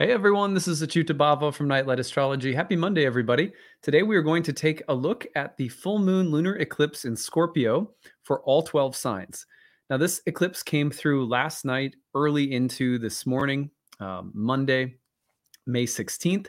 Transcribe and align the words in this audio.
Hey 0.00 0.10
everyone, 0.10 0.54
this 0.54 0.66
is 0.66 0.82
Achyuta 0.82 1.16
Bhava 1.16 1.54
from 1.54 1.68
Nightlight 1.68 2.00
Astrology. 2.00 2.52
Happy 2.52 2.74
Monday, 2.74 3.06
everybody. 3.06 3.52
Today 3.80 4.02
we 4.02 4.16
are 4.16 4.22
going 4.22 4.42
to 4.42 4.52
take 4.52 4.82
a 4.88 4.94
look 4.94 5.24
at 5.36 5.56
the 5.56 5.68
full 5.68 6.00
moon 6.00 6.32
lunar 6.32 6.56
eclipse 6.56 7.04
in 7.04 7.14
Scorpio 7.14 7.92
for 8.24 8.42
all 8.42 8.60
12 8.60 8.96
signs. 8.96 9.46
Now, 9.88 9.96
this 9.96 10.20
eclipse 10.26 10.64
came 10.64 10.90
through 10.90 11.28
last 11.28 11.64
night, 11.64 11.94
early 12.12 12.52
into 12.52 12.98
this 12.98 13.24
morning, 13.24 13.70
um, 14.00 14.32
Monday, 14.34 14.96
May 15.64 15.84
16th. 15.84 16.48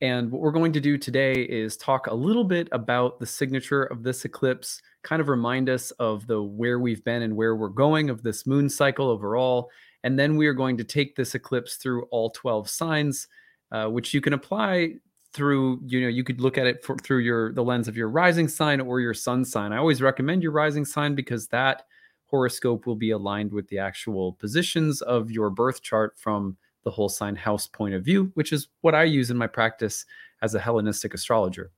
And 0.00 0.32
what 0.32 0.40
we're 0.40 0.50
going 0.50 0.72
to 0.72 0.80
do 0.80 0.96
today 0.96 1.34
is 1.34 1.76
talk 1.76 2.06
a 2.06 2.14
little 2.14 2.44
bit 2.44 2.70
about 2.72 3.20
the 3.20 3.26
signature 3.26 3.82
of 3.82 4.02
this 4.02 4.24
eclipse, 4.24 4.80
kind 5.02 5.20
of 5.20 5.28
remind 5.28 5.68
us 5.68 5.90
of 5.98 6.26
the 6.26 6.42
where 6.42 6.78
we've 6.78 7.04
been 7.04 7.20
and 7.20 7.36
where 7.36 7.54
we're 7.54 7.68
going 7.68 8.08
of 8.08 8.22
this 8.22 8.46
moon 8.46 8.70
cycle 8.70 9.10
overall, 9.10 9.68
and 10.04 10.18
then 10.18 10.36
we 10.36 10.46
are 10.46 10.54
going 10.54 10.76
to 10.76 10.84
take 10.84 11.16
this 11.16 11.34
eclipse 11.34 11.76
through 11.76 12.04
all 12.10 12.30
12 12.30 12.68
signs, 12.68 13.28
uh, 13.72 13.86
which 13.86 14.14
you 14.14 14.20
can 14.20 14.32
apply 14.32 14.94
through, 15.32 15.80
you 15.86 16.00
know, 16.00 16.08
you 16.08 16.24
could 16.24 16.40
look 16.40 16.56
at 16.56 16.66
it 16.66 16.84
for, 16.84 16.96
through 16.96 17.18
your 17.18 17.52
the 17.52 17.62
lens 17.62 17.88
of 17.88 17.96
your 17.96 18.08
rising 18.08 18.48
sign 18.48 18.80
or 18.80 19.00
your 19.00 19.14
sun 19.14 19.44
sign. 19.44 19.72
I 19.72 19.78
always 19.78 20.00
recommend 20.00 20.42
your 20.42 20.52
rising 20.52 20.84
sign 20.84 21.14
because 21.14 21.48
that 21.48 21.82
horoscope 22.26 22.86
will 22.86 22.96
be 22.96 23.10
aligned 23.10 23.52
with 23.52 23.68
the 23.68 23.78
actual 23.78 24.34
positions 24.34 25.02
of 25.02 25.30
your 25.30 25.50
birth 25.50 25.82
chart 25.82 26.18
from 26.18 26.56
the 26.84 26.90
whole 26.90 27.08
sign 27.08 27.36
house 27.36 27.66
point 27.66 27.94
of 27.94 28.04
view, 28.04 28.30
which 28.34 28.52
is 28.52 28.68
what 28.80 28.94
I 28.94 29.04
use 29.04 29.30
in 29.30 29.36
my 29.36 29.46
practice 29.46 30.04
as 30.42 30.54
a 30.54 30.60
Hellenistic 30.60 31.14
astrologer. 31.14 31.70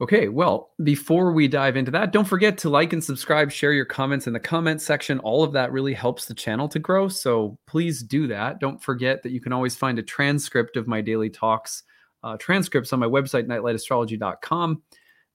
Okay, 0.00 0.28
well, 0.28 0.72
before 0.82 1.32
we 1.32 1.46
dive 1.46 1.76
into 1.76 1.92
that, 1.92 2.12
don't 2.12 2.26
forget 2.26 2.58
to 2.58 2.68
like 2.68 2.92
and 2.92 3.02
subscribe, 3.02 3.52
share 3.52 3.72
your 3.72 3.84
comments 3.84 4.26
in 4.26 4.32
the 4.32 4.40
comment 4.40 4.82
section. 4.82 5.20
All 5.20 5.44
of 5.44 5.52
that 5.52 5.70
really 5.70 5.94
helps 5.94 6.26
the 6.26 6.34
channel 6.34 6.68
to 6.70 6.80
grow. 6.80 7.06
So 7.06 7.56
please 7.68 8.02
do 8.02 8.26
that. 8.26 8.58
Don't 8.58 8.82
forget 8.82 9.22
that 9.22 9.30
you 9.30 9.40
can 9.40 9.52
always 9.52 9.76
find 9.76 9.98
a 10.00 10.02
transcript 10.02 10.76
of 10.76 10.88
my 10.88 11.00
daily 11.00 11.30
talks, 11.30 11.84
uh, 12.24 12.36
transcripts 12.38 12.92
on 12.92 12.98
my 12.98 13.06
website, 13.06 13.46
nightlightastrology.com. 13.46 14.82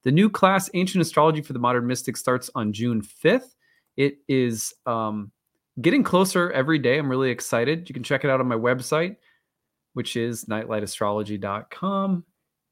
The 0.02 0.12
new 0.12 0.28
class, 0.28 0.68
Ancient 0.74 1.00
Astrology 1.00 1.40
for 1.40 1.54
the 1.54 1.58
Modern 1.58 1.86
Mystic, 1.86 2.18
starts 2.18 2.50
on 2.54 2.74
June 2.74 3.00
5th. 3.00 3.54
It 3.96 4.18
is 4.28 4.74
um, 4.84 5.32
getting 5.80 6.02
closer 6.04 6.50
every 6.52 6.78
day. 6.78 6.98
I'm 6.98 7.08
really 7.08 7.30
excited. 7.30 7.88
You 7.88 7.94
can 7.94 8.02
check 8.02 8.24
it 8.24 8.30
out 8.30 8.40
on 8.40 8.46
my 8.46 8.56
website, 8.56 9.16
which 9.94 10.16
is 10.16 10.44
nightlightastrology.com 10.44 12.24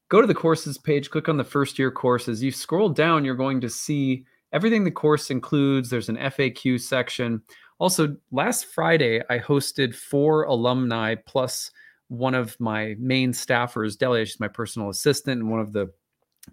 go 0.09 0.21
to 0.21 0.27
the 0.27 0.33
courses 0.33 0.77
page, 0.77 1.09
click 1.09 1.29
on 1.29 1.37
the 1.37 1.43
first 1.43 1.79
year 1.79 1.91
courses. 1.91 2.43
You 2.43 2.51
scroll 2.51 2.89
down, 2.89 3.23
you're 3.23 3.35
going 3.35 3.61
to 3.61 3.69
see 3.69 4.25
everything 4.51 4.83
the 4.83 4.91
course 4.91 5.29
includes. 5.29 5.89
There's 5.89 6.09
an 6.09 6.17
FAQ 6.17 6.81
section. 6.81 7.41
Also, 7.77 8.17
last 8.31 8.65
Friday, 8.65 9.21
I 9.29 9.39
hosted 9.39 9.95
four 9.95 10.43
alumni 10.43 11.15
plus 11.25 11.71
one 12.09 12.33
of 12.33 12.59
my 12.59 12.95
main 12.99 13.31
staffers, 13.31 13.97
Delia, 13.97 14.25
she's 14.25 14.39
my 14.39 14.47
personal 14.47 14.89
assistant 14.89 15.41
and 15.41 15.49
one 15.49 15.59
of 15.59 15.73
the 15.73 15.87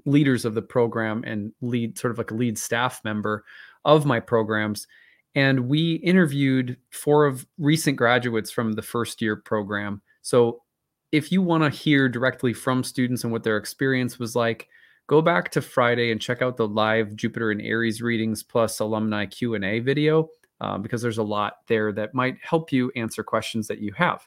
leaders 0.05 0.45
of 0.45 0.55
the 0.55 0.63
program 0.63 1.25
and 1.27 1.53
lead 1.63 1.99
sort 1.99 2.11
of 2.11 2.19
like 2.19 2.31
a 2.31 2.35
lead 2.35 2.59
staff 2.59 3.01
member 3.05 3.45
of 3.85 4.05
my 4.05 4.21
programs. 4.21 4.87
And 5.35 5.69
we 5.69 5.95
interviewed 5.97 6.77
four 6.91 7.25
of 7.25 7.47
recent 7.59 7.97
graduates 7.97 8.51
from 8.51 8.73
the 8.73 8.83
first 8.83 9.23
year 9.23 9.37
program. 9.37 10.03
So 10.21 10.63
if 11.13 11.31
you 11.31 11.43
want 11.43 11.63
to 11.63 11.71
hear 11.71 12.09
directly 12.09 12.53
from 12.53 12.83
students 12.83 13.25
and 13.25 13.33
what 13.33 13.45
their 13.45 13.57
experience 13.57 14.19
was 14.19 14.35
like, 14.35 14.69
go 15.07 15.23
back 15.23 15.51
to 15.53 15.63
Friday 15.63 16.11
and 16.11 16.21
check 16.21 16.43
out 16.43 16.57
the 16.57 16.67
live 16.67 17.15
Jupiter 17.15 17.51
and 17.51 17.63
Aries 17.63 18.03
readings 18.03 18.43
plus 18.43 18.81
alumni 18.81 19.27
Q&A 19.27 19.79
video 19.81 20.29
um, 20.61 20.83
because 20.83 21.03
there's 21.03 21.19
a 21.19 21.23
lot 21.23 21.59
there 21.69 21.93
that 21.93 22.15
might 22.15 22.37
help 22.43 22.73
you 22.73 22.91
answer 22.97 23.23
questions 23.23 23.69
that 23.69 23.79
you 23.79 23.93
have. 23.93 24.27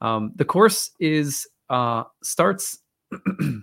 Um, 0.00 0.32
the 0.36 0.44
course 0.44 0.90
is 1.00 1.46
uh, 1.70 2.04
starts 2.22 2.78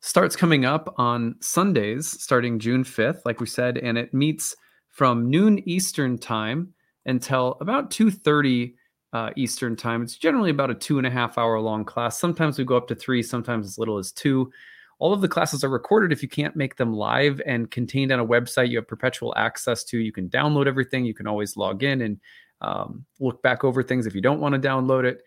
starts 0.00 0.36
coming 0.36 0.64
up 0.64 0.94
on 0.96 1.34
Sundays 1.40 2.06
starting 2.06 2.58
June 2.58 2.84
5th, 2.84 3.20
like 3.24 3.40
we 3.40 3.46
said, 3.46 3.78
and 3.78 3.98
it 3.98 4.14
meets 4.14 4.54
from 4.88 5.28
noon 5.28 5.58
Eastern 5.68 6.16
time 6.16 6.72
until 7.04 7.56
about 7.60 7.90
2:30 7.90 8.74
uh, 9.12 9.30
Eastern 9.36 9.76
time. 9.76 10.02
It's 10.02 10.16
generally 10.16 10.50
about 10.50 10.70
a 10.70 10.74
two 10.74 10.98
and 10.98 11.06
a 11.06 11.10
half 11.10 11.38
hour 11.38 11.58
long 11.60 11.84
class. 11.84 12.18
Sometimes 12.18 12.58
we 12.58 12.64
go 12.64 12.76
up 12.76 12.88
to 12.88 12.94
three, 12.94 13.22
sometimes 13.22 13.66
as 13.66 13.78
little 13.78 13.98
as 13.98 14.12
two. 14.12 14.50
All 14.98 15.12
of 15.12 15.20
the 15.20 15.28
classes 15.28 15.62
are 15.62 15.68
recorded 15.68 16.12
if 16.12 16.22
you 16.22 16.28
can't 16.28 16.56
make 16.56 16.76
them 16.76 16.92
live 16.92 17.40
and 17.46 17.70
contained 17.70 18.10
on 18.10 18.18
a 18.18 18.26
website 18.26 18.68
you 18.68 18.78
have 18.78 18.88
perpetual 18.88 19.32
access 19.36 19.84
to. 19.84 19.98
You 19.98 20.12
can 20.12 20.28
download 20.28 20.66
everything. 20.66 21.04
You 21.04 21.14
can 21.14 21.28
always 21.28 21.56
log 21.56 21.84
in 21.84 22.02
and 22.02 22.20
um, 22.60 23.04
look 23.20 23.40
back 23.42 23.62
over 23.62 23.82
things 23.82 24.06
if 24.06 24.14
you 24.14 24.20
don't 24.20 24.40
want 24.40 24.60
to 24.60 24.68
download 24.68 25.04
it. 25.04 25.22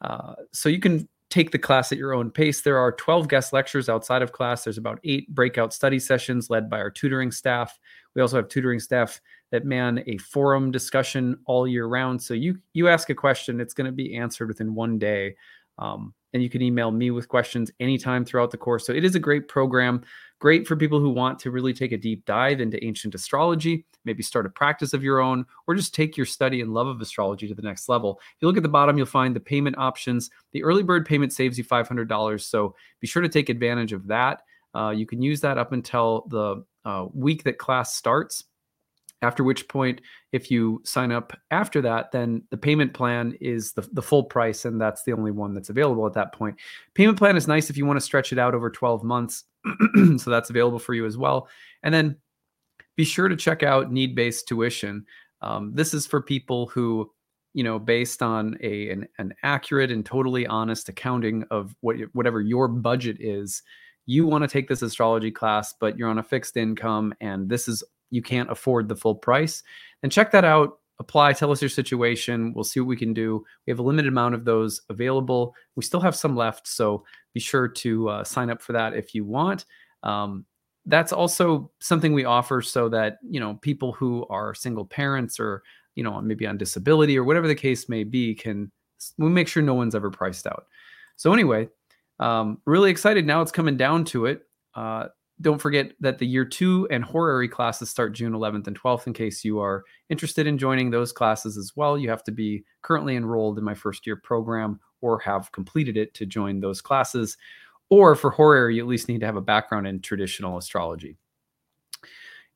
Uh, 0.00 0.34
so 0.52 0.68
you 0.68 0.80
can 0.80 1.08
take 1.30 1.52
the 1.52 1.58
class 1.58 1.92
at 1.92 1.98
your 1.98 2.12
own 2.12 2.30
pace. 2.30 2.60
There 2.60 2.78
are 2.78 2.92
12 2.92 3.28
guest 3.28 3.52
lectures 3.52 3.88
outside 3.88 4.20
of 4.20 4.32
class. 4.32 4.64
There's 4.64 4.76
about 4.76 4.98
eight 5.04 5.32
breakout 5.34 5.72
study 5.72 5.98
sessions 5.98 6.50
led 6.50 6.68
by 6.68 6.78
our 6.78 6.90
tutoring 6.90 7.30
staff. 7.30 7.78
We 8.14 8.20
also 8.20 8.36
have 8.36 8.48
tutoring 8.48 8.80
staff 8.80 9.20
that 9.52 9.64
man 9.64 10.02
a 10.06 10.16
forum 10.18 10.72
discussion 10.72 11.38
all 11.44 11.68
year 11.68 11.86
round. 11.86 12.20
So 12.20 12.34
you 12.34 12.58
you 12.72 12.88
ask 12.88 13.08
a 13.10 13.14
question, 13.14 13.60
it's 13.60 13.74
going 13.74 13.86
to 13.86 13.92
be 13.92 14.16
answered 14.16 14.48
within 14.48 14.74
one 14.74 14.98
day. 14.98 15.36
Um, 15.78 16.12
and 16.32 16.42
you 16.42 16.48
can 16.48 16.62
email 16.62 16.90
me 16.90 17.10
with 17.10 17.28
questions 17.28 17.70
anytime 17.78 18.24
throughout 18.24 18.50
the 18.50 18.56
course. 18.56 18.86
So 18.86 18.92
it 18.92 19.04
is 19.04 19.14
a 19.14 19.20
great 19.20 19.48
program, 19.48 20.02
great 20.38 20.66
for 20.66 20.76
people 20.76 20.98
who 20.98 21.10
want 21.10 21.38
to 21.40 21.50
really 21.50 21.74
take 21.74 21.92
a 21.92 21.98
deep 21.98 22.24
dive 22.24 22.60
into 22.60 22.82
ancient 22.82 23.14
astrology, 23.14 23.84
maybe 24.06 24.22
start 24.22 24.46
a 24.46 24.50
practice 24.50 24.94
of 24.94 25.02
your 25.02 25.20
own, 25.20 25.44
or 25.66 25.74
just 25.74 25.94
take 25.94 26.16
your 26.16 26.24
study 26.24 26.62
and 26.62 26.72
love 26.72 26.86
of 26.86 27.00
astrology 27.00 27.46
to 27.48 27.54
the 27.54 27.62
next 27.62 27.88
level. 27.88 28.18
If 28.22 28.40
you 28.40 28.48
look 28.48 28.56
at 28.56 28.62
the 28.62 28.68
bottom, 28.68 28.96
you'll 28.96 29.06
find 29.06 29.36
the 29.36 29.40
payment 29.40 29.76
options. 29.76 30.30
The 30.52 30.64
early 30.64 30.82
bird 30.82 31.04
payment 31.04 31.34
saves 31.34 31.58
you 31.58 31.64
$500. 31.64 32.40
So 32.40 32.74
be 33.00 33.06
sure 33.06 33.22
to 33.22 33.28
take 33.28 33.50
advantage 33.50 33.92
of 33.92 34.06
that. 34.06 34.42
Uh, 34.74 34.90
you 34.90 35.04
can 35.04 35.20
use 35.20 35.40
that 35.42 35.58
up 35.58 35.72
until 35.72 36.24
the 36.28 36.64
uh, 36.86 37.06
week 37.12 37.44
that 37.44 37.58
class 37.58 37.94
starts. 37.94 38.44
After 39.22 39.44
which 39.44 39.68
point, 39.68 40.00
if 40.32 40.50
you 40.50 40.82
sign 40.84 41.12
up 41.12 41.32
after 41.50 41.80
that, 41.82 42.10
then 42.10 42.42
the 42.50 42.56
payment 42.56 42.92
plan 42.92 43.34
is 43.40 43.72
the, 43.72 43.88
the 43.92 44.02
full 44.02 44.24
price, 44.24 44.64
and 44.64 44.80
that's 44.80 45.04
the 45.04 45.12
only 45.12 45.30
one 45.30 45.54
that's 45.54 45.70
available 45.70 46.06
at 46.06 46.12
that 46.14 46.32
point. 46.32 46.56
Payment 46.94 47.16
plan 47.16 47.36
is 47.36 47.48
nice 47.48 47.70
if 47.70 47.76
you 47.76 47.86
want 47.86 47.96
to 47.98 48.04
stretch 48.04 48.32
it 48.32 48.38
out 48.38 48.54
over 48.54 48.68
12 48.68 49.04
months. 49.04 49.44
so 50.18 50.30
that's 50.30 50.50
available 50.50 50.80
for 50.80 50.92
you 50.92 51.06
as 51.06 51.16
well. 51.16 51.48
And 51.84 51.94
then 51.94 52.16
be 52.96 53.04
sure 53.04 53.28
to 53.28 53.36
check 53.36 53.62
out 53.62 53.92
need 53.92 54.14
based 54.14 54.48
tuition. 54.48 55.06
Um, 55.40 55.72
this 55.74 55.94
is 55.94 56.06
for 56.06 56.20
people 56.20 56.66
who, 56.66 57.10
you 57.54 57.64
know, 57.64 57.78
based 57.78 58.22
on 58.22 58.56
a 58.60 58.90
an, 58.90 59.08
an 59.18 59.34
accurate 59.42 59.90
and 59.90 60.04
totally 60.04 60.46
honest 60.46 60.88
accounting 60.88 61.44
of 61.50 61.74
what 61.80 61.96
whatever 62.12 62.40
your 62.40 62.68
budget 62.68 63.18
is, 63.20 63.62
you 64.06 64.26
want 64.26 64.42
to 64.42 64.48
take 64.48 64.68
this 64.68 64.82
astrology 64.82 65.30
class, 65.30 65.74
but 65.78 65.96
you're 65.96 66.08
on 66.08 66.18
a 66.18 66.22
fixed 66.22 66.56
income 66.56 67.14
and 67.20 67.48
this 67.48 67.68
is 67.68 67.82
you 68.12 68.22
can't 68.22 68.50
afford 68.50 68.88
the 68.88 68.96
full 68.96 69.14
price, 69.14 69.62
then 70.02 70.10
check 70.10 70.30
that 70.32 70.44
out. 70.44 70.78
Apply, 70.98 71.32
tell 71.32 71.50
us 71.50 71.60
your 71.60 71.68
situation. 71.68 72.52
We'll 72.54 72.62
see 72.62 72.78
what 72.78 72.86
we 72.86 72.96
can 72.96 73.12
do. 73.12 73.44
We 73.66 73.70
have 73.72 73.80
a 73.80 73.82
limited 73.82 74.08
amount 74.08 74.34
of 74.34 74.44
those 74.44 74.82
available. 74.88 75.54
We 75.74 75.82
still 75.82 76.00
have 76.00 76.14
some 76.14 76.36
left, 76.36 76.68
so 76.68 77.04
be 77.32 77.40
sure 77.40 77.66
to 77.66 78.08
uh, 78.08 78.24
sign 78.24 78.50
up 78.50 78.62
for 78.62 78.72
that 78.74 78.94
if 78.94 79.14
you 79.14 79.24
want. 79.24 79.64
Um, 80.02 80.44
that's 80.86 81.12
also 81.12 81.70
something 81.80 82.12
we 82.12 82.24
offer 82.24 82.60
so 82.60 82.88
that 82.90 83.18
you 83.28 83.40
know 83.40 83.54
people 83.62 83.92
who 83.92 84.26
are 84.28 84.54
single 84.54 84.84
parents 84.84 85.40
or 85.40 85.62
you 85.94 86.04
know 86.04 86.20
maybe 86.20 86.46
on 86.46 86.58
disability 86.58 87.18
or 87.18 87.24
whatever 87.24 87.48
the 87.48 87.54
case 87.54 87.88
may 87.88 88.04
be 88.04 88.34
can 88.34 88.70
we 89.18 89.28
make 89.28 89.48
sure 89.48 89.62
no 89.62 89.74
one's 89.74 89.94
ever 89.94 90.10
priced 90.10 90.46
out. 90.46 90.66
So 91.16 91.32
anyway, 91.32 91.68
um, 92.20 92.58
really 92.66 92.90
excited 92.90 93.26
now. 93.26 93.42
It's 93.42 93.52
coming 93.52 93.76
down 93.76 94.04
to 94.06 94.26
it. 94.26 94.46
Uh, 94.74 95.08
don't 95.42 95.60
forget 95.60 95.92
that 96.00 96.18
the 96.18 96.26
year 96.26 96.44
two 96.44 96.88
and 96.90 97.04
horary 97.04 97.48
classes 97.48 97.90
start 97.90 98.14
June 98.14 98.32
11th 98.32 98.66
and 98.68 98.80
12th. 98.80 99.06
In 99.06 99.12
case 99.12 99.44
you 99.44 99.60
are 99.60 99.84
interested 100.08 100.46
in 100.46 100.56
joining 100.56 100.90
those 100.90 101.12
classes 101.12 101.58
as 101.58 101.72
well, 101.76 101.98
you 101.98 102.08
have 102.08 102.24
to 102.24 102.32
be 102.32 102.64
currently 102.80 103.16
enrolled 103.16 103.58
in 103.58 103.64
my 103.64 103.74
first 103.74 104.06
year 104.06 104.16
program 104.16 104.80
or 105.00 105.18
have 105.18 105.52
completed 105.52 105.96
it 105.96 106.14
to 106.14 106.24
join 106.24 106.60
those 106.60 106.80
classes. 106.80 107.36
Or 107.90 108.14
for 108.14 108.30
horary, 108.30 108.76
you 108.76 108.82
at 108.82 108.88
least 108.88 109.08
need 109.08 109.20
to 109.20 109.26
have 109.26 109.36
a 109.36 109.42
background 109.42 109.86
in 109.86 110.00
traditional 110.00 110.56
astrology. 110.56 111.18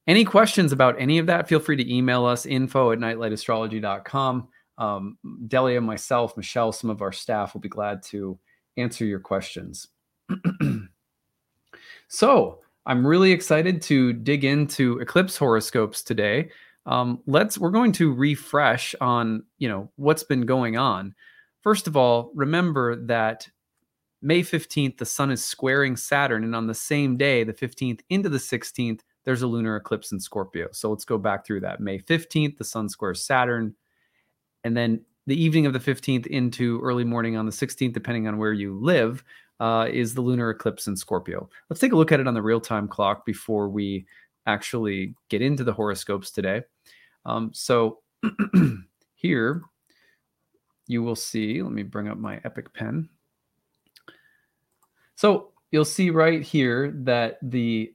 Any 0.07 0.25
questions 0.25 0.73
about 0.73 1.01
any 1.01 1.19
of 1.19 1.27
that, 1.27 1.49
feel 1.49 1.59
free 1.59 1.77
to 1.77 1.95
email 1.95 2.25
us 2.25 2.47
info 2.47 2.93
at 2.93 2.99
nightlightastrology.com. 3.01 4.49
Um, 4.79 5.19
Delia, 5.49 5.81
myself, 5.81 6.37
Michelle, 6.37 6.71
some 6.71 6.91
of 6.91 7.03
our 7.03 7.13
staff 7.13 7.53
will 7.53 7.61
be 7.61 7.69
glad 7.69 8.03
to 8.05 8.39
answer 8.77 9.05
your 9.05 9.19
questions. 9.21 9.89
so, 12.09 12.61
I'm 12.87 13.05
really 13.05 13.33
excited 13.33 13.83
to 13.83 14.13
dig 14.13 14.45
into 14.45 14.99
eclipse 15.01 15.37
horoscopes 15.37 16.03
today. 16.03 16.51
Um, 16.87 17.21
let's 17.27 17.59
we're 17.59 17.71
going 17.71 17.91
to 17.93 18.15
refresh 18.15 18.95
on 19.01 19.43
you 19.59 19.69
know 19.69 19.91
what's 19.97 20.23
been 20.23 20.47
going 20.47 20.77
on. 20.79 21.15
First 21.63 21.89
of 21.89 21.97
all, 21.97 22.31
remember 22.35 22.95
that 23.07 23.49
May 24.23 24.43
15th, 24.43 24.99
the 24.99 25.05
sun 25.05 25.33
is 25.33 25.45
squaring 25.45 25.97
Saturn, 25.97 26.45
and 26.45 26.55
on 26.55 26.69
the 26.69 26.75
same 26.75 27.17
day, 27.17 27.43
the 27.43 27.53
15th 27.53 28.01
into 28.09 28.29
the 28.29 28.39
16th, 28.39 29.01
there's 29.25 29.43
a 29.43 29.47
lunar 29.47 29.77
eclipse 29.77 30.13
in 30.13 30.21
Scorpio. 30.21 30.69
So 30.71 30.91
let's 30.91 31.05
go 31.05 31.19
back 31.19 31.45
through 31.45 31.61
that. 31.61 31.81
May 31.81 31.99
15th, 31.99 32.57
the 32.57 32.65
sun 32.65 32.89
squares 32.89 33.21
Saturn, 33.21 33.75
and 34.63 34.77
then 34.77 35.01
the 35.27 35.41
evening 35.41 35.67
of 35.67 35.73
the 35.73 35.81
15th 35.81 36.27
into 36.29 36.81
early 36.83 37.05
morning 37.05 37.37
on 37.37 37.47
the 37.47 37.53
16th, 37.53 37.93
depending 37.93 38.29
on 38.29 38.39
where 38.39 38.53
you 38.53 38.79
live, 38.79 39.25
uh, 39.61 39.89
is 39.91 40.15
the 40.15 40.21
lunar 40.21 40.51
eclipse 40.51 40.87
in 40.87 40.97
Scorpio. 40.97 41.49
Let's 41.69 41.81
take 41.81 41.93
a 41.93 41.97
look 41.97 42.13
at 42.13 42.21
it 42.21 42.29
on 42.29 42.35
the 42.35 42.43
real 42.43 42.61
time 42.61 42.89
clock 42.89 43.25
before 43.25 43.69
we 43.69 44.07
actually 44.47 45.15
get 45.29 45.43
into 45.43 45.65
the 45.65 45.73
horoscopes 45.73 46.31
today. 46.31 46.63
Um, 47.25 47.51
so 47.53 48.01
here 49.15 49.63
you 50.87 51.03
will 51.03 51.17
see, 51.17 51.63
let 51.63 51.73
me 51.73 51.83
bring 51.83 52.09
up 52.09 52.19
my 52.19 52.41
Epic 52.45 52.73
pen. 52.73 53.09
So 55.17 55.53
you'll 55.71 55.85
see 55.85 56.11
right 56.11 56.43
here 56.43 56.93
that 56.99 57.39
the 57.43 57.93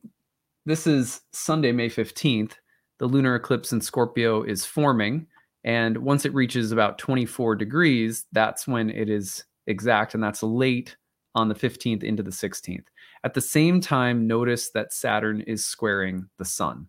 this 0.66 0.86
is 0.86 1.22
Sunday, 1.32 1.72
May 1.72 1.90
15th. 1.90 2.54
The 3.00 3.08
lunar 3.08 3.36
eclipse 3.36 3.72
in 3.72 3.82
Scorpio 3.82 4.44
is 4.44 4.64
forming. 4.64 5.26
And 5.64 5.98
once 5.98 6.24
it 6.24 6.34
reaches 6.36 6.72
about 6.72 7.00
24 7.00 7.56
degrees, 7.56 8.26
that's 8.32 8.68
when 8.68 8.92
it 8.92 9.10
is 9.10 9.44
exact. 9.66 10.14
And 10.14 10.24
that's 10.24 10.44
late 10.44 10.96
on 11.36 11.48
the 11.50 11.56
15th 11.56 12.04
into 12.04 12.24
the 12.24 12.32
16th. 12.32 12.86
At 13.24 13.34
the 13.34 13.42
same 13.42 13.80
time, 13.82 14.28
notice 14.28 14.70
that 14.72 14.94
Saturn 14.94 15.42
is 15.42 15.66
squaring 15.66 16.28
the 16.38 16.46
sun. 16.46 16.88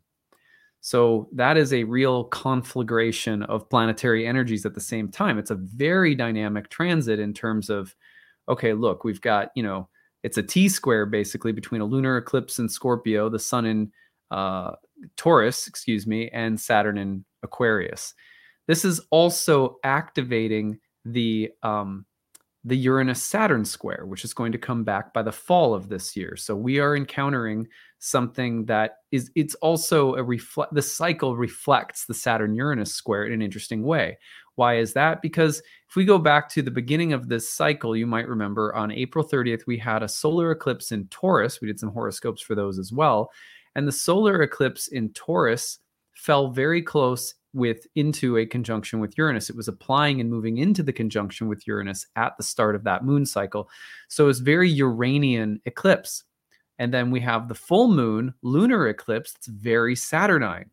So 0.80 1.28
that 1.32 1.56
is 1.56 1.72
a 1.72 1.84
real 1.84 2.24
conflagration 2.24 3.44
of 3.44 3.70
planetary 3.70 4.26
energies 4.26 4.66
at 4.66 4.74
the 4.74 4.80
same 4.80 5.08
time. 5.08 5.38
It's 5.38 5.52
a 5.52 5.56
very 5.56 6.16
dynamic 6.16 6.70
transit 6.70 7.20
in 7.20 7.32
terms 7.32 7.70
of, 7.70 7.94
okay, 8.48 8.72
look, 8.72 9.04
we've 9.04 9.20
got, 9.20 9.50
you 9.54 9.62
know, 9.62 9.88
it's 10.24 10.38
a 10.38 10.42
T 10.42 10.68
square 10.68 11.06
basically 11.06 11.52
between 11.52 11.80
a 11.82 11.84
lunar 11.84 12.16
eclipse 12.16 12.58
in 12.58 12.68
Scorpio, 12.68 13.28
the 13.28 13.38
sun 13.38 13.64
in 13.64 13.92
uh, 14.32 14.72
Taurus, 15.16 15.68
excuse 15.68 16.06
me, 16.06 16.28
and 16.30 16.60
Saturn 16.60 16.98
in 16.98 17.24
Aquarius. 17.44 18.14
This 18.66 18.84
is 18.84 19.00
also 19.10 19.78
activating 19.84 20.78
the 21.04 21.50
um, 21.62 22.06
the 22.64 22.76
Uranus 22.76 23.22
Saturn 23.22 23.64
square, 23.64 24.04
which 24.06 24.24
is 24.24 24.34
going 24.34 24.52
to 24.52 24.58
come 24.58 24.84
back 24.84 25.12
by 25.12 25.22
the 25.22 25.32
fall 25.32 25.74
of 25.74 25.88
this 25.88 26.16
year. 26.16 26.36
So 26.36 26.54
we 26.54 26.78
are 26.78 26.96
encountering 26.96 27.66
something 27.98 28.64
that 28.66 28.98
is 29.10 29.30
it's 29.34 29.54
also 29.56 30.14
a 30.14 30.22
reflect 30.22 30.72
the 30.72 30.82
cycle 30.82 31.36
reflects 31.36 32.06
the 32.06 32.14
Saturn 32.14 32.54
Uranus 32.54 32.94
square 32.94 33.24
in 33.24 33.32
an 33.32 33.42
interesting 33.42 33.82
way. 33.82 34.16
Why 34.54 34.76
is 34.76 34.92
that? 34.92 35.22
Because 35.22 35.60
if 35.88 35.96
we 35.96 36.04
go 36.04 36.18
back 36.18 36.48
to 36.50 36.62
the 36.62 36.70
beginning 36.70 37.12
of 37.12 37.28
this 37.28 37.50
cycle, 37.50 37.96
you 37.96 38.06
might 38.06 38.28
remember 38.28 38.74
on 38.74 38.92
April 38.92 39.26
30th, 39.26 39.66
we 39.66 39.78
had 39.78 40.02
a 40.02 40.08
solar 40.08 40.52
eclipse 40.52 40.92
in 40.92 41.06
Taurus. 41.08 41.60
We 41.60 41.68
did 41.68 41.80
some 41.80 41.92
horoscopes 41.92 42.42
for 42.42 42.54
those 42.54 42.78
as 42.78 42.92
well. 42.92 43.30
And 43.74 43.88
the 43.88 43.92
solar 43.92 44.42
eclipse 44.42 44.88
in 44.88 45.08
Taurus 45.14 45.78
fell 46.12 46.50
very 46.50 46.82
close 46.82 47.34
with 47.54 47.86
into 47.94 48.38
a 48.38 48.46
conjunction 48.46 49.00
with 49.00 49.16
Uranus. 49.18 49.50
It 49.50 49.56
was 49.56 49.68
applying 49.68 50.20
and 50.20 50.30
moving 50.30 50.58
into 50.58 50.82
the 50.82 50.92
conjunction 50.92 51.48
with 51.48 51.66
Uranus 51.66 52.06
at 52.16 52.36
the 52.36 52.42
start 52.42 52.74
of 52.74 52.84
that 52.84 53.04
moon 53.04 53.26
cycle. 53.26 53.68
So 54.08 54.28
it's 54.28 54.38
very 54.38 54.70
Uranian 54.70 55.60
eclipse. 55.66 56.24
And 56.78 56.92
then 56.92 57.10
we 57.10 57.20
have 57.20 57.48
the 57.48 57.54
full 57.54 57.88
moon 57.88 58.34
lunar 58.42 58.88
eclipse. 58.88 59.34
It's 59.36 59.46
very 59.46 59.94
Saturnine. 59.94 60.70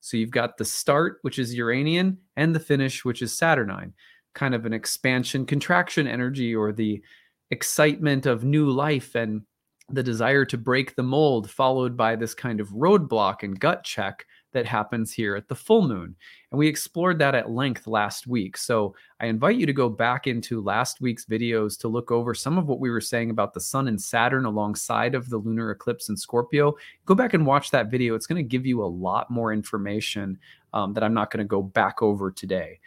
So 0.00 0.16
you've 0.16 0.30
got 0.30 0.56
the 0.56 0.64
start, 0.64 1.18
which 1.22 1.38
is 1.38 1.54
Uranian, 1.54 2.18
and 2.36 2.54
the 2.54 2.60
finish, 2.60 3.04
which 3.04 3.22
is 3.22 3.36
Saturnine, 3.36 3.94
kind 4.34 4.54
of 4.54 4.66
an 4.66 4.72
expansion 4.72 5.46
contraction 5.46 6.06
energy 6.06 6.54
or 6.54 6.72
the 6.72 7.02
excitement 7.50 8.26
of 8.26 8.44
new 8.44 8.70
life 8.70 9.14
and 9.14 9.42
the 9.90 10.02
desire 10.02 10.44
to 10.44 10.58
break 10.58 10.94
the 10.94 11.02
mold, 11.02 11.50
followed 11.50 11.96
by 11.96 12.14
this 12.14 12.34
kind 12.34 12.60
of 12.60 12.68
roadblock 12.68 13.42
and 13.42 13.58
gut 13.58 13.82
check 13.82 14.26
that 14.52 14.66
happens 14.66 15.12
here 15.12 15.36
at 15.36 15.48
the 15.48 15.54
full 15.54 15.86
moon. 15.86 16.14
And 16.50 16.58
we 16.58 16.66
explored 16.66 17.18
that 17.18 17.34
at 17.34 17.50
length 17.50 17.86
last 17.86 18.26
week. 18.26 18.56
So 18.56 18.94
I 19.20 19.26
invite 19.26 19.56
you 19.56 19.66
to 19.66 19.72
go 19.72 19.88
back 19.88 20.26
into 20.26 20.62
last 20.62 21.00
week's 21.00 21.26
videos 21.26 21.78
to 21.80 21.88
look 21.88 22.10
over 22.10 22.34
some 22.34 22.56
of 22.58 22.66
what 22.66 22.80
we 22.80 22.90
were 22.90 23.00
saying 23.00 23.30
about 23.30 23.52
the 23.52 23.60
sun 23.60 23.88
and 23.88 24.00
Saturn 24.00 24.46
alongside 24.46 25.14
of 25.14 25.28
the 25.28 25.38
lunar 25.38 25.70
eclipse 25.70 26.08
in 26.08 26.16
Scorpio. 26.16 26.74
Go 27.04 27.14
back 27.14 27.34
and 27.34 27.46
watch 27.46 27.70
that 27.70 27.90
video. 27.90 28.14
It's 28.14 28.26
going 28.26 28.42
to 28.42 28.48
give 28.48 28.66
you 28.66 28.82
a 28.82 28.86
lot 28.86 29.30
more 29.30 29.52
information 29.52 30.38
um, 30.72 30.94
that 30.94 31.04
I'm 31.04 31.14
not 31.14 31.30
going 31.30 31.44
to 31.44 31.48
go 31.48 31.62
back 31.62 32.02
over 32.02 32.30
today. 32.30 32.80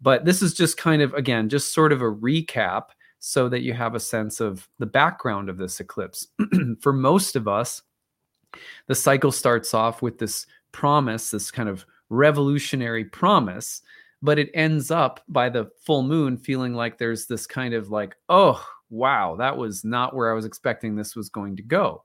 But 0.00 0.24
this 0.24 0.42
is 0.42 0.54
just 0.54 0.76
kind 0.76 1.02
of, 1.02 1.14
again, 1.14 1.48
just 1.48 1.72
sort 1.72 1.92
of 1.92 2.02
a 2.02 2.10
recap 2.10 2.86
so 3.20 3.48
that 3.48 3.62
you 3.62 3.72
have 3.72 3.94
a 3.94 4.00
sense 4.00 4.40
of 4.40 4.68
the 4.80 4.86
background 4.86 5.48
of 5.48 5.56
this 5.56 5.78
eclipse. 5.78 6.26
For 6.80 6.92
most 6.92 7.36
of 7.36 7.46
us, 7.46 7.82
the 8.88 8.94
cycle 8.94 9.32
starts 9.32 9.74
off 9.74 10.02
with 10.02 10.18
this 10.18 10.46
promise, 10.72 11.30
this 11.30 11.50
kind 11.50 11.68
of 11.68 11.86
revolutionary 12.08 13.04
promise, 13.04 13.82
but 14.22 14.38
it 14.38 14.50
ends 14.54 14.90
up 14.90 15.20
by 15.28 15.48
the 15.48 15.70
full 15.84 16.02
moon 16.02 16.36
feeling 16.36 16.74
like 16.74 16.98
there's 16.98 17.26
this 17.26 17.46
kind 17.46 17.74
of 17.74 17.90
like, 17.90 18.16
oh, 18.28 18.64
wow, 18.90 19.36
that 19.36 19.56
was 19.56 19.84
not 19.84 20.14
where 20.14 20.30
I 20.30 20.34
was 20.34 20.44
expecting 20.44 20.94
this 20.94 21.16
was 21.16 21.28
going 21.28 21.56
to 21.56 21.62
go. 21.62 22.04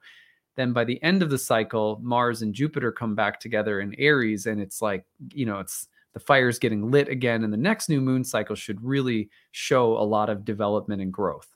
Then 0.55 0.73
by 0.73 0.85
the 0.85 1.01
end 1.03 1.21
of 1.21 1.29
the 1.29 1.37
cycle, 1.37 1.99
Mars 2.01 2.41
and 2.41 2.53
Jupiter 2.53 2.91
come 2.91 3.13
back 3.13 3.39
together 3.39 3.79
in 3.81 3.93
Aries, 3.99 4.47
and 4.47 4.59
it's 4.59 4.81
like, 4.81 5.05
you 5.33 5.45
know, 5.45 5.59
it's 5.59 5.87
the 6.13 6.19
fire's 6.19 6.57
getting 6.57 6.89
lit 6.89 7.09
again. 7.09 7.43
And 7.43 7.53
the 7.53 7.57
next 7.57 7.89
new 7.89 8.01
moon 8.01 8.23
cycle 8.23 8.55
should 8.55 8.83
really 8.83 9.29
show 9.51 9.97
a 9.97 10.01
lot 10.01 10.29
of 10.29 10.45
development 10.45 11.01
and 11.01 11.13
growth. 11.13 11.47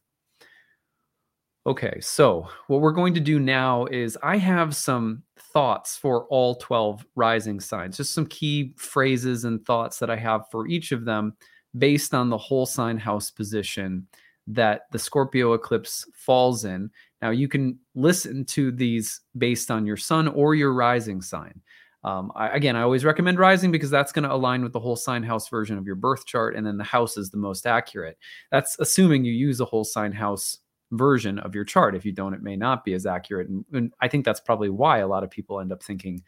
Okay, 1.68 2.00
so 2.02 2.48
what 2.68 2.81
we're 2.81 2.92
going 2.92 3.13
to 3.13 3.19
do 3.19 3.40
now 3.40 3.86
is 3.86 4.18
I 4.24 4.38
have 4.38 4.75
some 4.75 5.22
thoughts 5.38 5.96
for 5.96 6.25
all 6.30 6.56
12 6.56 7.06
rising 7.16 7.60
signs, 7.60 7.98
just 7.98 8.16
some 8.16 8.25
key 8.25 8.74
phrases 8.78 9.44
and 9.44 9.63
thoughts 9.63 10.00
that 10.00 10.10
I 10.10 10.16
have 10.16 10.50
for 10.50 10.68
each 10.68 10.92
of 10.92 11.06
them 11.06 11.36
based 11.78 12.16
on 12.16 12.30
the 12.30 12.38
whole 12.38 12.66
sign 12.66 12.98
house 12.98 13.30
position 13.30 14.08
that 14.48 14.88
the 14.92 14.98
Scorpio 14.98 15.54
eclipse 15.54 16.08
falls 16.16 16.66
in. 16.66 16.90
Now, 17.22 17.30
you 17.30 17.48
can 17.48 17.78
listen 17.94 18.44
to 18.46 18.72
these 18.72 19.22
based 19.38 19.69
on 19.69 19.86
your 19.86 19.98
sun 19.98 20.28
or 20.30 20.56
your 20.56 20.74
rising 20.74 21.22
sign. 21.22 21.62
Um, 22.04 22.31
I, 22.36 22.50
again, 22.50 22.75
I 22.75 22.81
always 22.81 23.06
recommend 23.06 23.38
rising 23.38 23.72
because 23.72 23.92
that's 23.92 24.12
going 24.12 24.24
to 24.24 24.34
align 24.34 24.63
with 24.63 24.74
the 24.74 24.80
whole 24.80 24.96
sign 24.96 25.22
house 25.22 25.48
version 25.48 25.78
of 25.78 25.86
your 25.86 25.96
birth 25.96 26.25
chart, 26.25 26.56
and 26.56 26.66
then 26.66 26.78
the 26.78 26.84
house 26.84 27.18
is 27.18 27.30
the 27.30 27.38
most 27.38 27.68
accurate. 27.68 28.18
That's 28.52 28.75
assuming 28.80 29.24
you 29.24 29.34
use 29.34 29.60
a 29.60 29.66
whole 29.66 29.84
sign 29.84 30.12
house 30.12 30.58
version 30.92 31.40
of 31.40 31.56
your 31.56 31.64
chart. 31.64 31.96
If 31.96 32.06
you 32.06 32.12
don't, 32.12 32.34
it 32.34 32.44
may 32.44 32.56
not 32.56 32.86
be 32.86 32.94
as 32.94 33.06
accurate. 33.06 33.50
And, 33.50 33.66
and 33.74 33.94
I 34.02 34.08
think 34.08 34.26
that's 34.26 34.40
probably 34.40 34.70
why 34.70 35.00
a 35.00 35.08
lot 35.08 35.24
of 35.24 35.30
people 35.30 35.60
end 35.60 35.72
up 35.72 35.82
thinking 35.82 36.24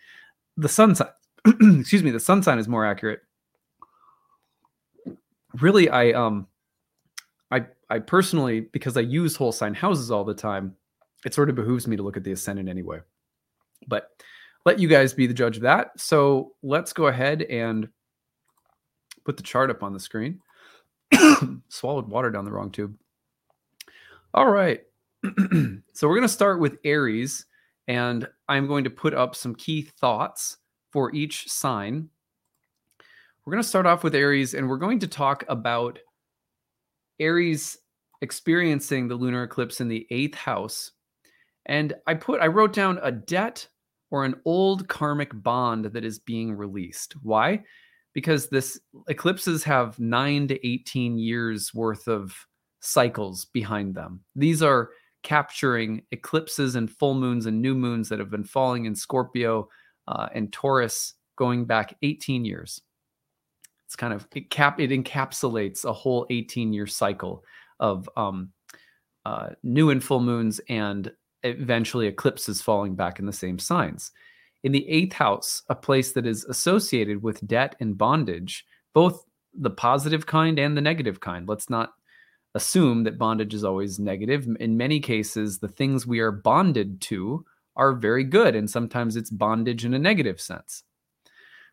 the 0.58 0.70
sun 0.70 0.96
sign, 0.96 1.10
excuse 1.46 2.04
me, 2.04 2.12
the 2.12 2.20
sun 2.20 2.44
sign 2.44 2.60
is 2.60 2.68
more 2.68 2.86
accurate. 2.86 3.22
Really, 5.60 5.90
I 5.90 6.12
um 6.12 6.48
I 7.52 7.66
I 7.90 8.00
personally, 8.00 8.62
because 8.62 8.98
I 8.98 9.02
use 9.02 9.36
whole 9.36 9.52
sign 9.52 9.74
houses 9.74 10.10
all 10.10 10.24
the 10.24 10.34
time, 10.34 10.76
it 11.26 11.34
sort 11.34 11.50
of 11.50 11.56
behooves 11.56 11.88
me 11.88 11.96
to 11.96 12.04
look 12.04 12.18
at 12.18 12.24
the 12.24 12.32
ascendant 12.32 12.70
anyway. 12.70 13.00
But 13.88 14.10
let 14.66 14.80
you 14.80 14.88
guys 14.88 15.14
be 15.14 15.28
the 15.28 15.34
judge 15.34 15.58
of 15.58 15.64
that. 15.64 16.00
So 16.00 16.54
let's 16.64 16.94
go 16.94 17.08
ahead 17.08 17.44
and 17.44 17.90
put 19.26 19.38
the 19.38 19.44
chart 19.44 19.70
up 19.70 19.84
on 19.84 19.94
the 19.94 20.00
screen. 20.00 20.40
Swallowed 21.70 22.08
water 22.08 22.32
down 22.32 22.46
the 22.46 22.52
wrong 22.52 22.72
tube. 22.72 22.96
All 24.36 24.50
right. 24.50 24.82
so 25.94 26.08
we're 26.08 26.16
going 26.16 26.24
to 26.24 26.28
start 26.28 26.60
with 26.60 26.80
Aries, 26.84 27.46
and 27.88 28.28
I'm 28.50 28.66
going 28.66 28.84
to 28.86 28.90
put 28.90 29.14
up 29.14 29.36
some 29.36 29.54
key 29.54 29.84
thoughts 29.84 30.58
for 30.92 31.14
each 31.14 31.52
sign. 31.52 32.10
We're 33.46 33.52
going 33.52 33.62
to 33.62 33.70
start 33.70 33.86
off 33.86 34.04
with 34.04 34.16
Aries, 34.16 34.56
and 34.56 34.68
we're 34.68 34.78
going 34.78 34.98
to 35.00 35.08
talk 35.08 35.44
about 35.50 36.00
Aries 37.20 37.78
experiencing 38.24 39.08
the 39.08 39.16
lunar 39.16 39.44
eclipse 39.44 39.82
in 39.82 39.88
the 39.88 40.08
eighth 40.10 40.36
house. 40.36 40.94
And 41.68 41.94
I 42.08 42.16
put, 42.16 42.42
I 42.42 42.48
wrote 42.48 42.74
down 42.74 43.00
a 43.04 43.12
debt 43.12 43.68
or 44.10 44.26
an 44.26 44.42
old 44.46 44.88
karmic 44.88 45.30
bond 45.44 45.86
that 45.86 46.04
is 46.04 46.18
being 46.18 46.56
released. 46.56 47.14
Why? 47.22 47.64
Because 48.14 48.50
this 48.50 48.80
eclipses 49.08 49.64
have 49.64 50.00
nine 50.00 50.48
to 50.48 50.68
18 50.68 51.20
years 51.20 51.72
worth 51.72 52.08
of 52.08 52.36
cycles 52.84 53.46
behind 53.46 53.96
them. 53.96 54.20
These 54.36 54.62
are 54.62 54.90
capturing 55.24 56.04
eclipses 56.12 56.76
and 56.76 56.92
full 56.92 57.16
moons 57.16 57.46
and 57.46 57.62
new 57.62 57.74
moons 57.74 58.10
that 58.10 58.20
have 58.20 58.30
been 58.30 58.44
falling 58.44 58.86
in 58.86 58.94
Scorpio 58.94 59.70
uh, 60.08 60.28
and 60.34 60.52
Taurus 60.52 61.14
going 61.38 61.66
back 61.66 61.96
18 62.02 62.44
years. 62.44 62.82
It's 63.86 63.96
kind 63.96 64.14
of 64.14 64.28
it 64.36 64.50
cap 64.50 64.80
it 64.80 64.92
encapsulates 64.92 65.86
a 65.86 65.94
whole 65.94 66.28
18 66.30 66.74
year 66.74 66.88
cycle 66.88 67.44
of 67.80 68.10
um, 68.18 68.50
uh, 69.26 69.50
new 69.64 69.90
and 69.90 70.04
full 70.04 70.20
moons 70.20 70.60
and 70.68 71.12
eventually 71.44 72.08
eclipses 72.08 72.62
falling 72.62 72.96
back 72.96 73.20
in 73.20 73.26
the 73.26 73.34
same 73.34 73.60
signs. 73.60 74.12
In 74.64 74.72
the 74.72 74.88
eighth 74.90 75.14
house, 75.14 75.62
a 75.70 75.76
place 75.76 76.14
that 76.14 76.26
is 76.26 76.46
associated 76.46 77.22
with 77.22 77.46
debt 77.48 77.76
and 77.80 77.98
bondage, 77.98 78.66
both 78.94 79.24
the 79.54 79.70
positive 79.70 80.26
kind 80.26 80.58
and 80.58 80.76
the 80.76 80.82
negative 80.82 81.20
kind. 81.20 81.48
Let's 81.48 81.70
not 81.70 81.94
assume 82.56 83.04
that 83.04 83.18
bondage 83.18 83.54
is 83.54 83.64
always 83.64 84.00
negative. 84.00 84.48
In 84.60 84.78
many 84.78 85.00
cases, 85.00 85.60
the 85.60 85.68
things 85.68 86.06
we 86.06 86.20
are 86.20 86.32
bonded 86.32 87.02
to 87.02 87.46
are 87.76 87.94
very 87.94 88.24
good, 88.24 88.56
and 88.56 88.70
sometimes 88.70 89.16
it's 89.16 89.30
bondage 89.30 89.86
in 89.86 89.94
a 89.94 90.00
negative 90.00 90.40
sense. 90.40 90.84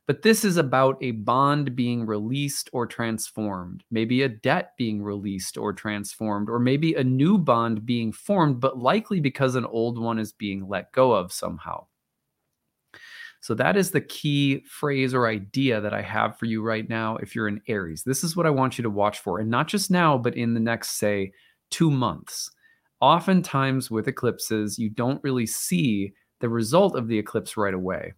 But 0.06 0.22
this 0.22 0.44
is 0.44 0.56
about 0.56 0.96
a 1.02 1.12
bond 1.12 1.76
being 1.76 2.04
released 2.04 2.70
or 2.72 2.86
transformed, 2.86 3.84
maybe 3.90 4.22
a 4.22 4.28
debt 4.28 4.72
being 4.76 5.02
released 5.02 5.56
or 5.56 5.72
transformed, 5.72 6.48
or 6.48 6.58
maybe 6.58 6.94
a 6.94 7.04
new 7.04 7.38
bond 7.38 7.86
being 7.86 8.10
formed, 8.10 8.58
but 8.58 8.78
likely 8.78 9.20
because 9.20 9.54
an 9.54 9.66
old 9.66 9.98
one 9.98 10.18
is 10.18 10.32
being 10.32 10.66
let 10.66 10.90
go 10.92 11.12
of 11.12 11.32
somehow. 11.32 11.86
So 13.40 13.54
that 13.54 13.76
is 13.76 13.90
the 13.90 14.02
key 14.02 14.62
phrase 14.66 15.14
or 15.14 15.26
idea 15.26 15.80
that 15.80 15.94
I 15.94 16.02
have 16.02 16.38
for 16.38 16.44
you 16.44 16.62
right 16.62 16.88
now 16.88 17.16
if 17.16 17.34
you're 17.34 17.48
in 17.48 17.62
Aries. 17.68 18.02
This 18.04 18.22
is 18.22 18.36
what 18.36 18.46
I 18.46 18.50
want 18.50 18.76
you 18.76 18.82
to 18.82 18.90
watch 18.90 19.18
for, 19.20 19.38
and 19.38 19.50
not 19.50 19.66
just 19.66 19.90
now, 19.90 20.18
but 20.18 20.36
in 20.36 20.52
the 20.52 20.60
next, 20.60 20.98
say, 20.98 21.32
two 21.70 21.90
months. 21.90 22.50
Oftentimes 23.00 23.90
with 23.90 24.08
eclipses, 24.08 24.78
you 24.78 24.90
don't 24.90 25.22
really 25.24 25.46
see 25.46 26.12
the 26.40 26.50
result 26.50 26.96
of 26.96 27.08
the 27.08 27.18
eclipse 27.18 27.56
right 27.56 27.72
away. 27.72 28.12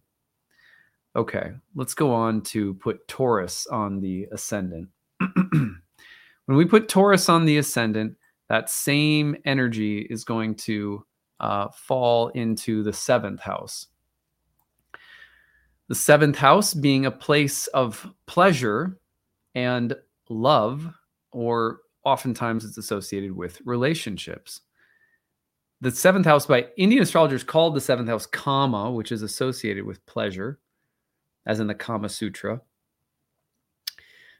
Okay, 1.15 1.51
let's 1.75 1.93
go 1.93 2.11
on 2.13 2.41
to 2.41 2.73
put 2.75 3.07
Taurus 3.07 3.65
on 3.67 4.01
the 4.01 4.27
ascendant. 4.31 4.89
when 5.45 5.77
we 6.47 6.65
put 6.65 6.89
Taurus 6.89 7.29
on 7.29 7.45
the 7.45 7.57
ascendant, 7.57 8.17
that 8.49 8.69
same 8.69 9.37
energy 9.45 9.99
is 10.09 10.25
going 10.25 10.55
to 10.55 11.05
uh, 11.39 11.69
fall 11.69 12.29
into 12.29 12.83
the 12.83 12.93
seventh 12.93 13.39
house. 13.39 13.87
The 15.89 15.95
seventh 15.95 16.37
house 16.37 16.73
being 16.73 17.05
a 17.05 17.11
place 17.11 17.67
of 17.67 18.09
pleasure 18.25 18.97
and 19.53 19.95
love, 20.29 20.87
or 21.31 21.79
oftentimes 22.05 22.65
it's 22.65 22.77
associated 22.77 23.35
with 23.35 23.61
relationships. 23.65 24.61
The 25.81 25.91
seventh 25.91 26.25
house 26.25 26.45
by 26.45 26.67
Indian 26.77 27.03
astrologers 27.03 27.43
called 27.43 27.75
the 27.75 27.81
seventh 27.81 28.07
house 28.07 28.25
Kama, 28.25 28.91
which 28.91 29.11
is 29.11 29.21
associated 29.21 29.85
with 29.85 30.05
pleasure 30.05 30.59
as 31.45 31.59
in 31.59 31.67
the 31.67 31.75
Kama 31.75 32.07
Sutra. 32.07 32.61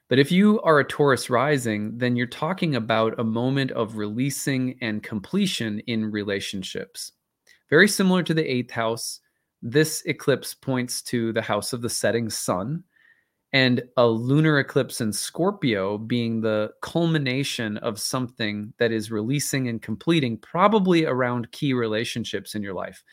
But 0.08 0.20
if 0.20 0.32
you 0.32 0.62
are 0.62 0.80
a 0.80 0.86
Taurus 0.86 1.30
rising, 1.30 1.98
then 1.98 2.16
you're 2.16 2.28
talking 2.28 2.76
about 2.76 3.20
a 3.20 3.24
moment 3.24 3.72
of 3.72 3.98
releasing 3.98 4.78
and 4.82 5.04
completion 5.04 5.80
in 5.88 6.12
relationships. 6.12 7.14
Very 7.70 7.88
similar 7.88 8.24
to 8.24 8.34
the 8.34 8.50
eighth 8.50 8.72
house, 8.72 9.20
this 9.64 10.04
eclipse 10.06 10.54
points 10.54 11.02
to 11.02 11.32
the 11.32 11.42
house 11.42 11.72
of 11.72 11.82
the 11.82 11.90
setting 11.90 12.30
sun, 12.30 12.84
and 13.54 13.82
a 13.98 14.06
lunar 14.06 14.60
eclipse 14.60 15.00
in 15.00 15.14
Scorpio 15.14 15.98
being 15.98 16.42
the 16.42 16.72
culmination 16.82 17.78
of 17.78 18.00
something 18.00 18.74
that 18.78 18.92
is 18.92 19.10
releasing 19.10 19.70
and 19.70 19.82
completing, 19.82 20.38
probably 20.38 21.06
around 21.06 21.52
key 21.52 21.74
relationships 21.74 22.56
in 22.56 22.62
your 22.62 22.74
life. 22.74 23.04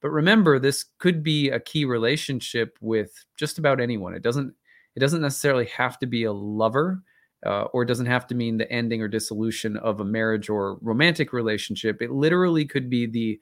But 0.00 0.10
remember, 0.10 0.58
this 0.58 0.84
could 0.98 1.22
be 1.22 1.48
a 1.50 1.58
key 1.58 1.84
relationship 1.84 2.78
with 2.80 3.12
just 3.36 3.58
about 3.58 3.80
anyone. 3.80 4.14
It 4.14 4.22
doesn't 4.22 4.54
it 4.94 5.00
doesn't 5.00 5.22
necessarily 5.22 5.66
have 5.66 5.98
to 5.98 6.06
be 6.06 6.24
a 6.24 6.32
lover, 6.32 7.02
uh, 7.44 7.64
or 7.72 7.82
it 7.82 7.86
doesn't 7.86 8.06
have 8.06 8.26
to 8.28 8.34
mean 8.34 8.56
the 8.56 8.70
ending 8.70 9.02
or 9.02 9.08
dissolution 9.08 9.76
of 9.78 10.00
a 10.00 10.04
marriage 10.04 10.48
or 10.48 10.78
romantic 10.80 11.32
relationship. 11.32 12.00
It 12.00 12.12
literally 12.12 12.64
could 12.64 12.88
be 12.88 13.06
the 13.06 13.40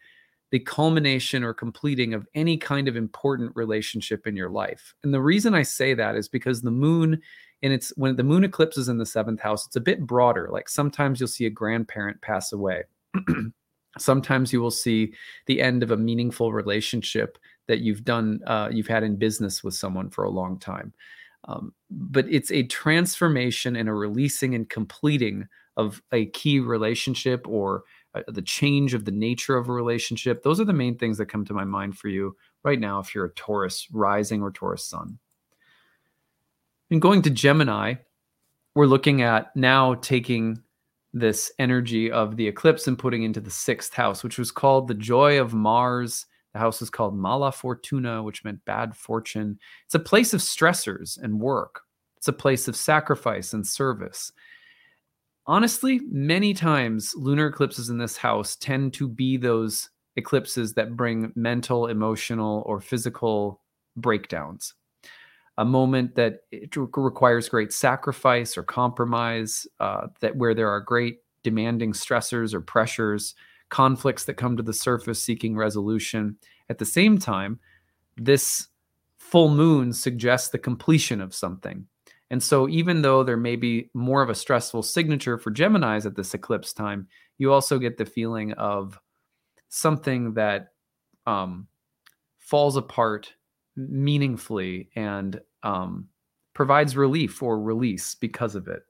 the 0.50 0.58
culmination 0.60 1.42
or 1.42 1.54
completing 1.54 2.14
of 2.14 2.26
any 2.34 2.56
kind 2.56 2.86
of 2.86 2.96
important 2.96 3.52
relationship 3.54 4.26
in 4.26 4.36
your 4.36 4.50
life. 4.50 4.94
And 5.02 5.12
the 5.12 5.20
reason 5.20 5.54
I 5.54 5.62
say 5.62 5.94
that 5.94 6.14
is 6.14 6.28
because 6.28 6.62
the 6.62 6.70
moon 6.70 7.20
and 7.62 7.72
it's 7.72 7.92
when 7.96 8.16
the 8.16 8.22
moon 8.22 8.44
eclipses 8.44 8.88
in 8.88 8.98
the 8.98 9.06
seventh 9.06 9.40
house, 9.40 9.66
it's 9.66 9.76
a 9.76 9.80
bit 9.80 10.06
broader. 10.06 10.48
Like 10.52 10.68
sometimes 10.68 11.18
you'll 11.18 11.28
see 11.28 11.46
a 11.46 11.50
grandparent 11.50 12.20
pass 12.20 12.52
away. 12.52 12.82
sometimes 13.98 14.52
you 14.52 14.60
will 14.60 14.70
see 14.70 15.14
the 15.46 15.60
end 15.62 15.82
of 15.82 15.90
a 15.90 15.96
meaningful 15.96 16.52
relationship 16.52 17.38
that 17.66 17.80
you've 17.80 18.04
done 18.04 18.40
uh, 18.46 18.68
you've 18.70 18.86
had 18.86 19.02
in 19.02 19.16
business 19.16 19.62
with 19.62 19.74
someone 19.74 20.10
for 20.10 20.24
a 20.24 20.30
long 20.30 20.58
time 20.58 20.92
um, 21.46 21.72
but 21.90 22.26
it's 22.28 22.50
a 22.50 22.64
transformation 22.64 23.76
and 23.76 23.88
a 23.88 23.94
releasing 23.94 24.54
and 24.54 24.68
completing 24.68 25.46
of 25.76 26.02
a 26.12 26.26
key 26.26 26.60
relationship 26.60 27.46
or 27.48 27.82
Uh, 28.14 28.22
the 28.28 28.42
change 28.42 28.94
of 28.94 29.04
the 29.04 29.10
nature 29.10 29.56
of 29.56 29.68
a 29.68 29.72
relationship 29.72 30.42
those 30.42 30.60
are 30.60 30.64
the 30.64 30.72
main 30.72 30.96
things 30.96 31.18
that 31.18 31.26
come 31.26 31.44
to 31.44 31.54
my 31.54 31.64
mind 31.64 31.96
for 31.98 32.08
you 32.08 32.36
right 32.62 32.80
now 32.80 32.98
if 32.98 33.14
you're 33.14 33.24
a 33.24 33.34
taurus 33.34 33.88
rising 33.92 34.40
or 34.42 34.50
taurus 34.50 34.84
sun 34.84 35.18
and 36.90 37.02
going 37.02 37.22
to 37.22 37.30
gemini 37.30 37.94
we're 38.74 38.86
looking 38.86 39.22
at 39.22 39.54
now 39.56 39.94
taking 39.94 40.60
this 41.14 41.52
energy 41.60 42.10
of 42.10 42.36
the 42.36 42.46
eclipse 42.46 42.88
and 42.88 42.98
putting 42.98 43.22
into 43.22 43.40
the 43.40 43.50
sixth 43.50 43.94
house, 43.94 44.24
which 44.24 44.36
was 44.36 44.50
called 44.50 44.88
the 44.88 44.94
joy 44.94 45.40
of 45.40 45.54
Mars. 45.54 46.26
The 46.52 46.58
house 46.58 46.82
is 46.82 46.90
called 46.90 47.16
Mala 47.16 47.52
Fortuna, 47.52 48.22
which 48.22 48.44
meant 48.44 48.64
bad 48.64 48.96
fortune. 48.96 49.58
It's 49.86 49.94
a 49.94 50.00
place 50.00 50.34
of 50.34 50.40
stressors 50.40 51.16
and 51.22 51.40
work. 51.40 51.82
It's 52.16 52.28
a 52.28 52.32
place 52.32 52.66
of 52.66 52.76
sacrifice 52.76 53.52
and 53.52 53.64
service. 53.64 54.32
Honestly, 55.46 56.00
many 56.10 56.54
times 56.54 57.14
lunar 57.16 57.48
eclipses 57.48 57.90
in 57.90 57.98
this 57.98 58.16
house 58.16 58.56
tend 58.56 58.94
to 58.94 59.08
be 59.08 59.36
those 59.36 59.90
eclipses 60.16 60.72
that 60.74 60.96
bring 60.96 61.32
mental, 61.34 61.86
emotional, 61.88 62.62
or 62.66 62.80
physical 62.80 63.60
breakdowns 63.96 64.74
a 65.58 65.64
moment 65.64 66.14
that 66.16 66.40
requires 66.76 67.48
great 67.48 67.72
sacrifice 67.72 68.56
or 68.56 68.62
compromise, 68.62 69.66
uh, 69.80 70.08
that 70.20 70.36
where 70.36 70.54
there 70.54 70.68
are 70.68 70.80
great 70.80 71.18
demanding 71.42 71.92
stressors 71.92 72.54
or 72.54 72.60
pressures, 72.60 73.34
conflicts 73.68 74.24
that 74.24 74.34
come 74.34 74.56
to 74.56 74.62
the 74.62 74.72
surface 74.72 75.22
seeking 75.22 75.56
resolution. 75.56 76.36
At 76.68 76.78
the 76.78 76.84
same 76.84 77.18
time, 77.18 77.60
this 78.16 78.68
full 79.18 79.48
moon 79.48 79.92
suggests 79.92 80.48
the 80.48 80.58
completion 80.58 81.20
of 81.20 81.34
something. 81.34 81.86
And 82.30 82.42
so, 82.42 82.68
even 82.68 83.02
though 83.02 83.22
there 83.22 83.36
may 83.36 83.56
be 83.56 83.90
more 83.94 84.22
of 84.22 84.30
a 84.30 84.34
stressful 84.34 84.82
signature 84.82 85.38
for 85.38 85.50
Geminis 85.50 86.06
at 86.06 86.16
this 86.16 86.34
eclipse 86.34 86.72
time, 86.72 87.06
you 87.38 87.52
also 87.52 87.78
get 87.78 87.98
the 87.98 88.06
feeling 88.06 88.52
of 88.52 88.98
something 89.68 90.34
that 90.34 90.68
um, 91.26 91.66
falls 92.38 92.76
apart 92.76 93.32
meaningfully 93.76 94.88
and 94.96 95.40
um, 95.62 96.08
provides 96.54 96.96
relief 96.96 97.42
or 97.42 97.60
release 97.60 98.14
because 98.14 98.54
of 98.54 98.68
it. 98.68 98.82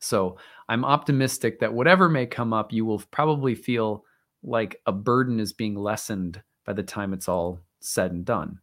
So 0.00 0.38
I'm 0.68 0.84
optimistic 0.84 1.60
that 1.60 1.74
whatever 1.74 2.08
may 2.08 2.26
come 2.26 2.52
up, 2.52 2.72
you 2.72 2.84
will 2.84 3.02
probably 3.10 3.54
feel 3.54 4.04
like 4.42 4.80
a 4.86 4.92
burden 4.92 5.38
is 5.38 5.52
being 5.52 5.74
lessened 5.74 6.42
by 6.64 6.72
the 6.72 6.82
time 6.82 7.12
it's 7.12 7.28
all 7.28 7.60
said 7.80 8.12
and 8.12 8.24
done. 8.24 8.58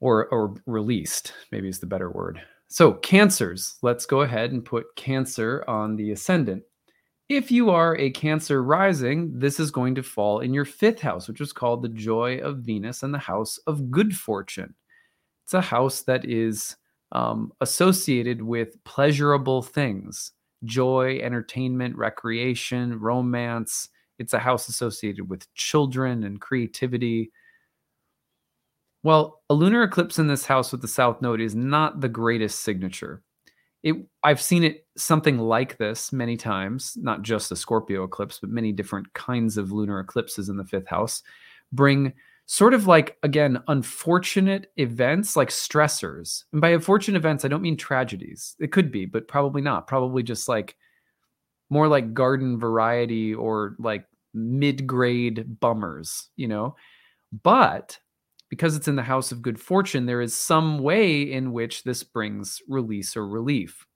Or, 0.00 0.26
or 0.26 0.54
released, 0.66 1.32
maybe 1.50 1.68
is 1.68 1.80
the 1.80 1.86
better 1.86 2.10
word. 2.10 2.40
So, 2.68 2.92
cancers, 2.92 3.76
let's 3.82 4.06
go 4.06 4.22
ahead 4.22 4.52
and 4.52 4.64
put 4.64 4.94
Cancer 4.96 5.64
on 5.68 5.96
the 5.96 6.10
ascendant. 6.10 6.64
If 7.28 7.50
you 7.50 7.70
are 7.70 7.96
a 7.96 8.10
Cancer 8.10 8.62
rising, 8.62 9.38
this 9.38 9.58
is 9.58 9.70
going 9.70 9.94
to 9.94 10.02
fall 10.02 10.40
in 10.40 10.52
your 10.52 10.64
fifth 10.64 11.00
house, 11.00 11.28
which 11.28 11.40
is 11.40 11.52
called 11.52 11.82
the 11.82 11.88
joy 11.88 12.38
of 12.38 12.58
Venus 12.58 13.02
and 13.02 13.14
the 13.14 13.18
house 13.18 13.58
of 13.66 13.90
good 13.90 14.14
fortune. 14.14 14.74
It's 15.44 15.54
a 15.54 15.60
house 15.60 16.02
that 16.02 16.24
is 16.24 16.76
um, 17.12 17.52
associated 17.60 18.42
with 18.42 18.82
pleasurable 18.84 19.62
things 19.62 20.32
joy, 20.64 21.20
entertainment, 21.22 21.96
recreation, 21.96 22.98
romance. 22.98 23.88
It's 24.18 24.32
a 24.32 24.38
house 24.38 24.68
associated 24.68 25.28
with 25.28 25.52
children 25.54 26.24
and 26.24 26.40
creativity. 26.40 27.30
Well, 29.06 29.44
a 29.48 29.54
lunar 29.54 29.84
eclipse 29.84 30.18
in 30.18 30.26
this 30.26 30.44
house 30.44 30.72
with 30.72 30.82
the 30.82 30.88
south 30.88 31.22
node 31.22 31.40
is 31.40 31.54
not 31.54 32.00
the 32.00 32.08
greatest 32.08 32.62
signature 32.62 33.22
it 33.84 33.94
I've 34.24 34.42
seen 34.42 34.64
it 34.64 34.84
something 34.96 35.38
like 35.38 35.76
this 35.76 36.12
many 36.12 36.36
times, 36.36 36.96
not 37.00 37.22
just 37.22 37.52
a 37.52 37.56
Scorpio 37.56 38.02
eclipse, 38.02 38.40
but 38.40 38.50
many 38.50 38.72
different 38.72 39.12
kinds 39.12 39.56
of 39.56 39.70
lunar 39.70 40.00
eclipses 40.00 40.48
in 40.48 40.56
the 40.56 40.64
fifth 40.64 40.88
house 40.88 41.22
bring 41.70 42.14
sort 42.46 42.74
of 42.74 42.88
like 42.88 43.16
again 43.22 43.62
unfortunate 43.68 44.72
events 44.76 45.36
like 45.36 45.50
stressors. 45.50 46.42
And 46.50 46.60
by 46.60 46.70
unfortunate 46.70 47.16
events, 47.16 47.44
I 47.44 47.48
don't 47.48 47.62
mean 47.62 47.76
tragedies. 47.76 48.56
It 48.58 48.72
could 48.72 48.90
be, 48.90 49.06
but 49.06 49.28
probably 49.28 49.62
not. 49.62 49.86
Probably 49.86 50.24
just 50.24 50.48
like 50.48 50.74
more 51.70 51.86
like 51.86 52.12
garden 52.12 52.58
variety 52.58 53.32
or 53.32 53.76
like 53.78 54.04
mid-grade 54.34 55.60
bummers, 55.60 56.28
you 56.34 56.48
know. 56.48 56.74
But 57.44 58.00
because 58.48 58.76
it's 58.76 58.88
in 58.88 58.96
the 58.96 59.02
house 59.02 59.32
of 59.32 59.42
good 59.42 59.60
fortune, 59.60 60.06
there 60.06 60.20
is 60.20 60.34
some 60.34 60.78
way 60.78 61.22
in 61.22 61.52
which 61.52 61.82
this 61.82 62.02
brings 62.02 62.60
release 62.68 63.16
or 63.16 63.26
relief. 63.26 63.86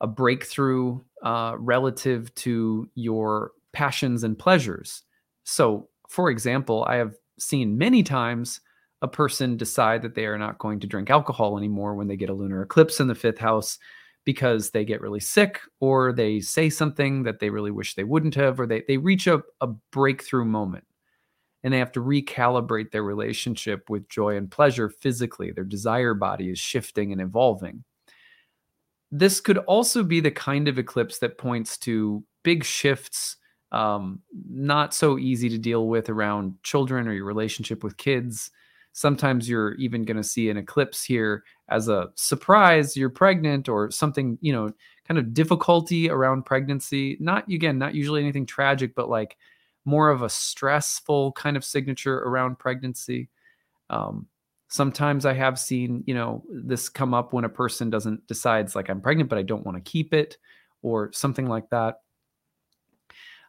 A 0.00 0.06
breakthrough 0.06 1.00
uh, 1.22 1.54
relative 1.58 2.34
to 2.36 2.88
your 2.94 3.52
passions 3.72 4.24
and 4.24 4.38
pleasures. 4.38 5.02
So, 5.44 5.88
for 6.08 6.30
example, 6.30 6.84
I 6.88 6.96
have 6.96 7.14
seen 7.38 7.78
many 7.78 8.02
times 8.02 8.60
a 9.02 9.08
person 9.08 9.56
decide 9.56 10.02
that 10.02 10.14
they 10.14 10.26
are 10.26 10.38
not 10.38 10.58
going 10.58 10.80
to 10.80 10.86
drink 10.86 11.10
alcohol 11.10 11.58
anymore 11.58 11.94
when 11.94 12.08
they 12.08 12.16
get 12.16 12.30
a 12.30 12.34
lunar 12.34 12.62
eclipse 12.62 13.00
in 13.00 13.08
the 13.08 13.14
fifth 13.14 13.38
house 13.38 13.78
because 14.24 14.70
they 14.70 14.84
get 14.84 15.00
really 15.00 15.20
sick 15.20 15.60
or 15.80 16.12
they 16.12 16.40
say 16.40 16.68
something 16.68 17.22
that 17.22 17.38
they 17.38 17.50
really 17.50 17.70
wish 17.70 17.94
they 17.94 18.04
wouldn't 18.04 18.34
have 18.34 18.58
or 18.58 18.66
they, 18.66 18.82
they 18.88 18.96
reach 18.96 19.26
a, 19.26 19.42
a 19.60 19.68
breakthrough 19.92 20.44
moment 20.44 20.85
and 21.66 21.74
they 21.74 21.80
have 21.80 21.90
to 21.90 22.00
recalibrate 22.00 22.92
their 22.92 23.02
relationship 23.02 23.90
with 23.90 24.08
joy 24.08 24.36
and 24.36 24.48
pleasure 24.48 24.88
physically. 24.88 25.50
Their 25.50 25.64
desire 25.64 26.14
body 26.14 26.48
is 26.48 26.60
shifting 26.60 27.10
and 27.10 27.20
evolving. 27.20 27.82
This 29.10 29.40
could 29.40 29.58
also 29.58 30.04
be 30.04 30.20
the 30.20 30.30
kind 30.30 30.68
of 30.68 30.78
eclipse 30.78 31.18
that 31.18 31.38
points 31.38 31.76
to 31.78 32.22
big 32.44 32.62
shifts, 32.62 33.38
um, 33.72 34.20
not 34.48 34.94
so 34.94 35.18
easy 35.18 35.48
to 35.48 35.58
deal 35.58 35.88
with 35.88 36.08
around 36.08 36.54
children 36.62 37.08
or 37.08 37.12
your 37.12 37.24
relationship 37.24 37.82
with 37.82 37.96
kids. 37.96 38.52
Sometimes 38.92 39.48
you're 39.48 39.74
even 39.74 40.04
going 40.04 40.18
to 40.18 40.22
see 40.22 40.48
an 40.50 40.58
eclipse 40.58 41.02
here 41.02 41.42
as 41.68 41.88
a 41.88 42.10
surprise 42.14 42.96
you're 42.96 43.10
pregnant 43.10 43.68
or 43.68 43.90
something, 43.90 44.38
you 44.40 44.52
know, 44.52 44.70
kind 45.08 45.18
of 45.18 45.34
difficulty 45.34 46.10
around 46.10 46.44
pregnancy. 46.46 47.16
Not, 47.18 47.48
again, 47.50 47.76
not 47.76 47.96
usually 47.96 48.22
anything 48.22 48.46
tragic, 48.46 48.94
but 48.94 49.08
like 49.08 49.36
more 49.86 50.10
of 50.10 50.22
a 50.22 50.28
stressful 50.28 51.32
kind 51.32 51.56
of 51.56 51.64
signature 51.64 52.18
around 52.18 52.58
pregnancy. 52.58 53.28
Um, 53.88 54.26
sometimes 54.68 55.24
I 55.24 55.32
have 55.32 55.58
seen, 55.58 56.02
you 56.06 56.14
know, 56.14 56.44
this 56.50 56.88
come 56.88 57.14
up 57.14 57.32
when 57.32 57.44
a 57.44 57.48
person 57.48 57.88
doesn't 57.88 58.26
decides 58.26 58.74
like 58.74 58.88
I'm 58.88 59.00
pregnant, 59.00 59.30
but 59.30 59.38
I 59.38 59.42
don't 59.42 59.64
want 59.64 59.82
to 59.82 59.90
keep 59.90 60.12
it 60.12 60.36
or 60.82 61.12
something 61.12 61.46
like 61.46 61.70
that. 61.70 62.00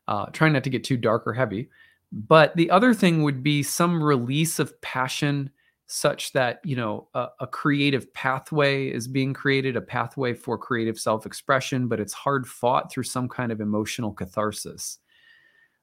Uh, 0.08 0.28
trying 0.28 0.54
not 0.54 0.64
to 0.64 0.70
get 0.70 0.84
too 0.84 0.96
dark 0.96 1.28
or 1.28 1.34
heavy. 1.34 1.70
But 2.12 2.56
the 2.56 2.72
other 2.72 2.94
thing 2.94 3.24
would 3.24 3.44
be 3.44 3.64
some 3.64 4.02
release 4.02 4.60
of 4.60 4.80
passion 4.82 5.52
such 5.88 6.34
that, 6.34 6.60
you 6.64 6.76
know, 6.76 7.08
a, 7.14 7.28
a 7.42 7.48
creative 7.48 8.14
pathway 8.14 8.88
is 8.88 9.08
being 9.08 9.34
created, 9.34 9.76
a 9.76 9.82
pathway 9.82 10.34
for 10.34 10.58
creative 10.58 11.00
self 11.00 11.26
expression, 11.26 11.88
but 11.88 12.00
it's 12.00 12.14
hard 12.14 12.48
fought 12.48 12.92
through 12.92 13.04
some 13.04 13.28
kind 13.28 13.52
of 13.52 13.60
emotional 13.60 14.14
catharsis. 14.14 15.00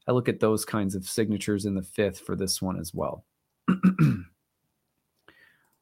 I 0.06 0.12
look 0.12 0.28
at 0.28 0.40
those 0.40 0.64
kinds 0.64 0.94
of 0.94 1.08
signatures 1.08 1.64
in 1.64 1.75
the 1.75 1.82
fifth 1.82 2.20
for 2.20 2.37
this 2.37 2.61
one 2.61 2.78
as 2.78 2.92
well. 2.94 3.25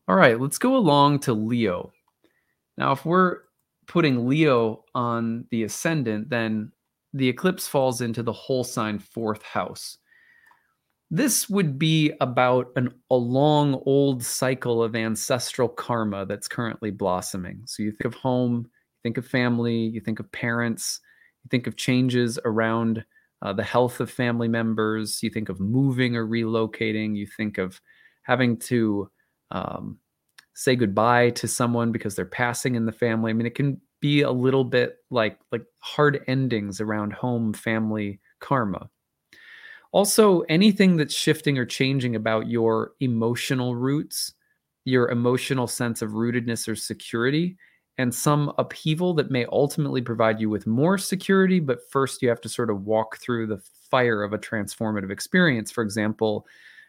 All 0.09 0.17
right, 0.17 0.41
let's 0.41 0.59
go 0.59 0.77
along 0.77 1.21
to 1.21 1.33
Leo. 1.33 1.93
Now, 2.77 2.93
if 2.93 3.05
we're 3.05 3.39
putting 3.87 4.29
Leo 4.29 4.85
on 4.95 5.47
the 5.51 5.65
ascendant, 5.65 6.31
then 6.31 6.73
the 7.13 7.29
eclipse 7.29 7.69
falls 7.69 8.01
into 8.01 8.23
the 8.23 8.33
whole 8.33 8.65
sign 8.65 8.99
fourth 8.99 9.43
house. 9.43 9.99
This 11.11 11.49
would 11.51 11.79
be 11.79 12.13
about 12.21 12.73
an, 12.77 12.89
a 13.11 13.17
long 13.17 13.83
old 13.85 14.25
cycle 14.25 14.83
of 14.83 14.97
ancestral 14.97 15.69
karma 15.69 16.25
that's 16.25 16.49
currently 16.49 16.91
blossoming. 16.91 17.63
So 17.67 17.83
you 17.83 17.91
think 17.91 18.07
of 18.07 18.15
home, 18.15 18.65
you 18.65 19.01
think 19.03 19.19
of 19.19 19.27
family, 19.27 19.77
you 19.77 20.01
think 20.01 20.21
of 20.21 20.33
parents, 20.33 21.01
you 21.45 21.49
think 21.51 21.67
of 21.67 21.77
changes 21.77 22.39
around 22.47 23.05
uh, 23.43 23.53
the 23.53 23.63
health 23.63 24.01
of 24.01 24.11
family 24.11 24.49
members. 24.49 25.23
You 25.23 25.31
think 25.31 25.49
of 25.49 25.61
moving 25.61 26.17
or 26.17 26.27
relocating. 26.27 27.17
You 27.17 27.27
think 27.27 27.59
of 27.59 27.81
having 28.23 28.57
to 28.59 29.11
um, 29.51 29.99
say 30.55 30.77
goodbye 30.77 31.31
to 31.31 31.49
someone 31.49 31.93
because 31.93 32.15
they're 32.15 32.25
passing 32.25 32.77
in 32.77 32.87
the 32.87 32.93
family. 32.93 33.31
I 33.31 33.35
mean, 33.35 33.47
it 33.47 33.55
can 33.55 33.81
be 34.01 34.23
a 34.23 34.31
little 34.31 34.65
bit 34.65 34.99
like 35.11 35.39
like 35.51 35.65
hard 35.79 36.23
endings 36.27 36.81
around 36.81 37.13
home 37.13 37.53
family 37.53 38.21
karma. 38.41 38.89
Also, 39.93 40.41
anything 40.43 40.97
that's 40.97 41.15
shifting 41.15 41.59
or 41.59 41.67
changing 41.67 42.17
about 42.17 42.49
your 42.49 42.93
emotional 43.01 43.77
roots, 43.77 44.33
your 44.85 45.11
emotional 45.11 45.67
sense 45.67 46.01
of 46.01 46.13
rootedness 46.13 46.67
or 46.67 46.75
security, 46.75 47.57
and 47.99 48.15
some 48.15 48.53
upheaval 48.59 49.15
that 49.15 49.31
may 49.31 49.45
ultimately 49.53 50.01
provide 50.01 50.41
you 50.41 50.49
with 50.49 50.67
more 50.67 50.97
security. 50.99 51.61
But 51.61 51.91
first, 51.91 52.23
you 52.23 52.29
have 52.29 52.41
to 52.43 52.49
sort 52.49 52.71
of 52.71 52.85
walk 52.85 53.19
through 53.19 53.47
the 53.47 53.63
fire 53.91 54.23
of 54.23 54.33
a 54.33 54.39
transformative 54.39 55.11
experience. 55.11 55.71
For 55.71 55.83
example, 55.83 56.47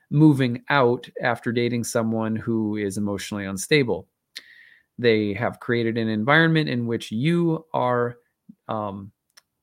moving 0.10 0.64
out 0.70 1.10
after 1.22 1.52
dating 1.52 1.84
someone 1.84 2.36
who 2.36 2.78
is 2.78 2.98
emotionally 2.98 3.46
unstable. 3.46 4.08
They 5.00 5.34
have 5.34 5.60
created 5.60 5.98
an 5.98 6.08
environment 6.08 6.70
in 6.70 6.86
which 6.86 7.12
you 7.12 7.66
are, 7.74 8.18
um, 8.68 9.12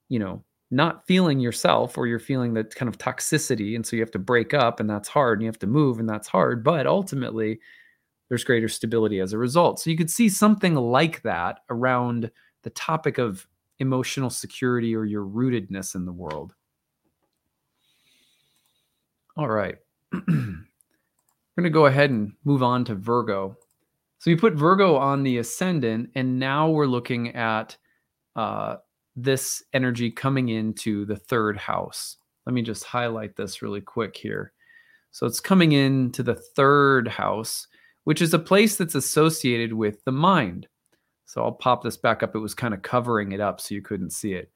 you 0.08 0.18
know, 0.18 0.44
not 0.72 1.06
feeling 1.06 1.40
yourself 1.40 1.96
or 1.96 2.06
you're 2.06 2.18
feeling 2.18 2.54
that 2.54 2.74
kind 2.74 2.88
of 2.88 2.98
toxicity. 2.98 3.76
And 3.76 3.86
so 3.86 3.96
you 3.96 4.02
have 4.02 4.10
to 4.12 4.18
break 4.18 4.54
up, 4.54 4.80
and 4.80 4.90
that's 4.90 5.08
hard, 5.08 5.38
and 5.38 5.44
you 5.44 5.48
have 5.48 5.58
to 5.60 5.66
move, 5.66 5.98
and 5.98 6.08
that's 6.08 6.28
hard. 6.28 6.62
But 6.62 6.86
ultimately, 6.86 7.60
there's 8.30 8.44
greater 8.44 8.68
stability 8.68 9.20
as 9.20 9.34
a 9.34 9.38
result. 9.38 9.80
So 9.80 9.90
you 9.90 9.96
could 9.98 10.10
see 10.10 10.30
something 10.30 10.74
like 10.74 11.20
that 11.22 11.60
around 11.68 12.30
the 12.62 12.70
topic 12.70 13.18
of 13.18 13.46
emotional 13.80 14.30
security 14.30 14.96
or 14.96 15.04
your 15.04 15.24
rootedness 15.24 15.94
in 15.94 16.06
the 16.06 16.12
world. 16.12 16.54
All 19.36 19.48
right. 19.48 19.76
We're 20.12 20.22
going 20.26 21.64
to 21.64 21.70
go 21.70 21.86
ahead 21.86 22.10
and 22.10 22.32
move 22.44 22.62
on 22.62 22.84
to 22.86 22.94
Virgo. 22.94 23.56
So 24.18 24.30
you 24.30 24.36
put 24.36 24.54
Virgo 24.54 24.96
on 24.96 25.22
the 25.22 25.38
ascendant, 25.38 26.10
and 26.14 26.38
now 26.38 26.68
we're 26.68 26.86
looking 26.86 27.34
at 27.34 27.76
uh, 28.36 28.76
this 29.16 29.62
energy 29.72 30.10
coming 30.10 30.50
into 30.50 31.04
the 31.04 31.16
third 31.16 31.56
house. 31.56 32.16
Let 32.46 32.52
me 32.52 32.62
just 32.62 32.84
highlight 32.84 33.36
this 33.36 33.62
really 33.62 33.80
quick 33.80 34.16
here. 34.16 34.52
So 35.10 35.26
it's 35.26 35.40
coming 35.40 35.72
into 35.72 36.22
the 36.22 36.36
third 36.36 37.08
house, 37.08 37.66
which 38.10 38.20
is 38.20 38.34
a 38.34 38.40
place 38.40 38.74
that's 38.74 38.96
associated 38.96 39.72
with 39.72 40.02
the 40.04 40.10
mind. 40.10 40.66
So 41.26 41.44
I'll 41.44 41.52
pop 41.52 41.84
this 41.84 41.96
back 41.96 42.24
up. 42.24 42.34
It 42.34 42.40
was 42.40 42.54
kind 42.54 42.74
of 42.74 42.82
covering 42.82 43.30
it 43.30 43.38
up 43.40 43.60
so 43.60 43.72
you 43.72 43.82
couldn't 43.82 44.10
see 44.10 44.32
it. 44.32 44.50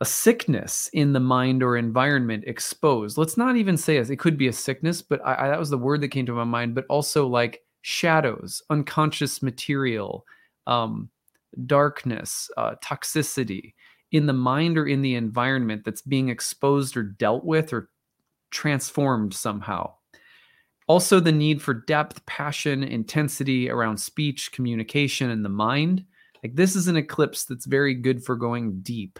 A 0.00 0.06
sickness 0.06 0.88
in 0.94 1.12
the 1.12 1.20
mind 1.20 1.62
or 1.62 1.76
environment 1.76 2.44
exposed. 2.46 3.18
Let's 3.18 3.36
not 3.36 3.56
even 3.56 3.76
say 3.76 3.98
it 3.98 4.18
could 4.18 4.38
be 4.38 4.48
a 4.48 4.52
sickness, 4.54 5.02
but 5.02 5.20
I, 5.26 5.44
I, 5.44 5.48
that 5.48 5.58
was 5.58 5.68
the 5.68 5.76
word 5.76 6.00
that 6.00 6.08
came 6.08 6.24
to 6.24 6.32
my 6.32 6.44
mind. 6.44 6.74
But 6.74 6.86
also 6.88 7.26
like 7.26 7.60
shadows, 7.82 8.62
unconscious 8.70 9.42
material, 9.42 10.24
um, 10.66 11.10
darkness, 11.66 12.50
uh, 12.56 12.76
toxicity 12.82 13.74
in 14.10 14.24
the 14.24 14.32
mind 14.32 14.78
or 14.78 14.88
in 14.88 15.02
the 15.02 15.16
environment 15.16 15.82
that's 15.84 16.00
being 16.00 16.30
exposed 16.30 16.96
or 16.96 17.02
dealt 17.02 17.44
with 17.44 17.74
or 17.74 17.90
transformed 18.50 19.34
somehow. 19.34 19.92
Also, 20.88 21.20
the 21.20 21.32
need 21.32 21.60
for 21.60 21.74
depth, 21.74 22.24
passion, 22.26 22.82
intensity 22.82 23.70
around 23.70 23.98
speech, 23.98 24.50
communication, 24.52 25.30
and 25.30 25.44
the 25.44 25.50
mind. 25.50 26.04
Like, 26.42 26.56
this 26.56 26.74
is 26.74 26.88
an 26.88 26.96
eclipse 26.96 27.44
that's 27.44 27.66
very 27.66 27.94
good 27.94 28.24
for 28.24 28.36
going 28.36 28.80
deep, 28.80 29.18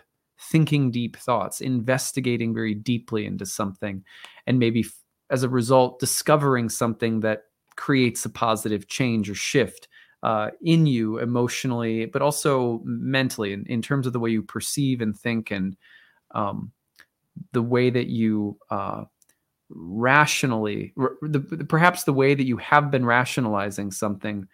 thinking 0.50 0.90
deep 0.90 1.16
thoughts, 1.16 1.61
investigating 1.61 2.54
very 2.54 2.74
deeply 2.74 3.26
into 3.26 3.44
something, 3.44 4.02
and 4.46 4.59
maybe 4.59 4.85
as 5.31 5.42
a 5.42 5.48
result, 5.48 6.00
discovering 6.00 6.70
something 6.70 7.20
that 7.20 7.42
creates 7.76 8.24
a 8.24 8.31
positive 8.31 8.88
change 8.88 9.28
or 9.28 9.35
shift 9.35 9.88
uh, 10.22 10.50
in 10.62 10.87
you 10.87 11.18
emotionally, 11.18 12.07
but 12.07 12.22
also 12.22 12.81
mentally 12.85 13.52
in, 13.52 13.64
in, 13.66 13.83
terms 13.83 14.07
of 14.07 14.12
the 14.12 14.18
way 14.18 14.31
you 14.31 14.42
perceive 14.42 15.00
and 15.00 15.16
think 15.16 15.50
and 15.50 15.76
um, 16.33 16.72
the 17.52 17.62
way 17.62 17.88
that 17.90 18.09
you 18.09 18.59
uh, 18.70 19.04
rationally 19.70 20.92
the, 20.96 21.38
the, 21.50 21.64
perhaps 21.64 22.04
the 22.04 22.12
way 22.12 22.35
that 22.35 22.46
you 22.46 22.57
have 22.57 22.90
been 22.90 23.04
rationalizing 23.04 23.90
something 23.90 24.46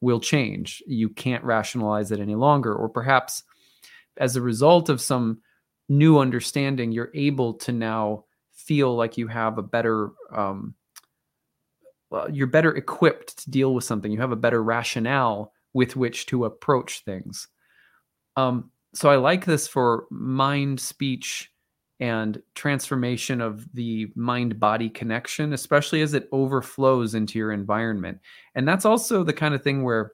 will 0.00 0.20
change. 0.20 0.82
You 0.86 1.08
can't 1.08 1.44
rationalize 1.44 2.10
it 2.10 2.20
any 2.20 2.34
longer. 2.34 2.74
Or 2.74 2.88
perhaps 2.88 3.42
as 4.16 4.36
a 4.36 4.42
result 4.42 4.88
of 4.88 5.00
some 5.00 5.40
new 5.88 6.18
understanding 6.18 6.92
you're 6.92 7.10
able 7.14 7.54
to 7.54 7.72
now 7.72 8.24
feel 8.52 8.94
like 8.94 9.18
you 9.18 9.26
have 9.28 9.58
a 9.58 9.62
better 9.62 10.10
um, 10.32 10.74
well, 12.10 12.30
you're 12.30 12.46
better 12.46 12.74
equipped 12.76 13.38
to 13.38 13.50
deal 13.50 13.74
with 13.74 13.84
something. 13.84 14.12
You 14.12 14.20
have 14.20 14.32
a 14.32 14.36
better 14.36 14.62
rationale 14.62 15.52
with 15.72 15.96
which 15.96 16.26
to 16.26 16.44
approach 16.44 17.02
things. 17.04 17.48
Um, 18.36 18.70
so 18.94 19.10
i 19.10 19.16
like 19.16 19.44
this 19.44 19.66
for 19.66 20.06
mind 20.10 20.80
speech 20.80 21.50
and 22.04 22.42
transformation 22.54 23.40
of 23.40 23.66
the 23.72 24.12
mind 24.14 24.60
body 24.60 24.90
connection, 24.90 25.54
especially 25.54 26.02
as 26.02 26.12
it 26.12 26.28
overflows 26.32 27.14
into 27.14 27.38
your 27.38 27.50
environment. 27.50 28.18
And 28.54 28.68
that's 28.68 28.84
also 28.84 29.24
the 29.24 29.32
kind 29.32 29.54
of 29.54 29.62
thing 29.62 29.84
where 29.84 30.12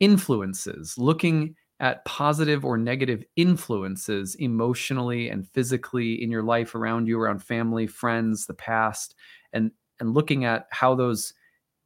influences, 0.00 0.98
looking 0.98 1.54
at 1.78 2.04
positive 2.04 2.64
or 2.64 2.76
negative 2.76 3.22
influences 3.36 4.34
emotionally 4.34 5.28
and 5.28 5.46
physically 5.46 6.20
in 6.20 6.28
your 6.28 6.42
life 6.42 6.74
around 6.74 7.06
you, 7.06 7.20
around 7.20 7.38
family, 7.38 7.86
friends, 7.86 8.46
the 8.46 8.54
past, 8.54 9.14
and, 9.52 9.70
and 10.00 10.12
looking 10.12 10.44
at 10.44 10.66
how 10.70 10.96
those 10.96 11.34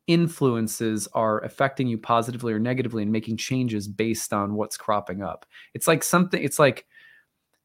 influences 0.06 1.06
are 1.12 1.44
affecting 1.44 1.86
you 1.86 1.98
positively 1.98 2.54
or 2.54 2.58
negatively 2.58 3.02
and 3.02 3.12
making 3.12 3.36
changes 3.36 3.86
based 3.86 4.32
on 4.32 4.54
what's 4.54 4.78
cropping 4.78 5.22
up. 5.22 5.44
It's 5.74 5.86
like 5.86 6.02
something, 6.02 6.42
it's 6.42 6.58
like, 6.58 6.86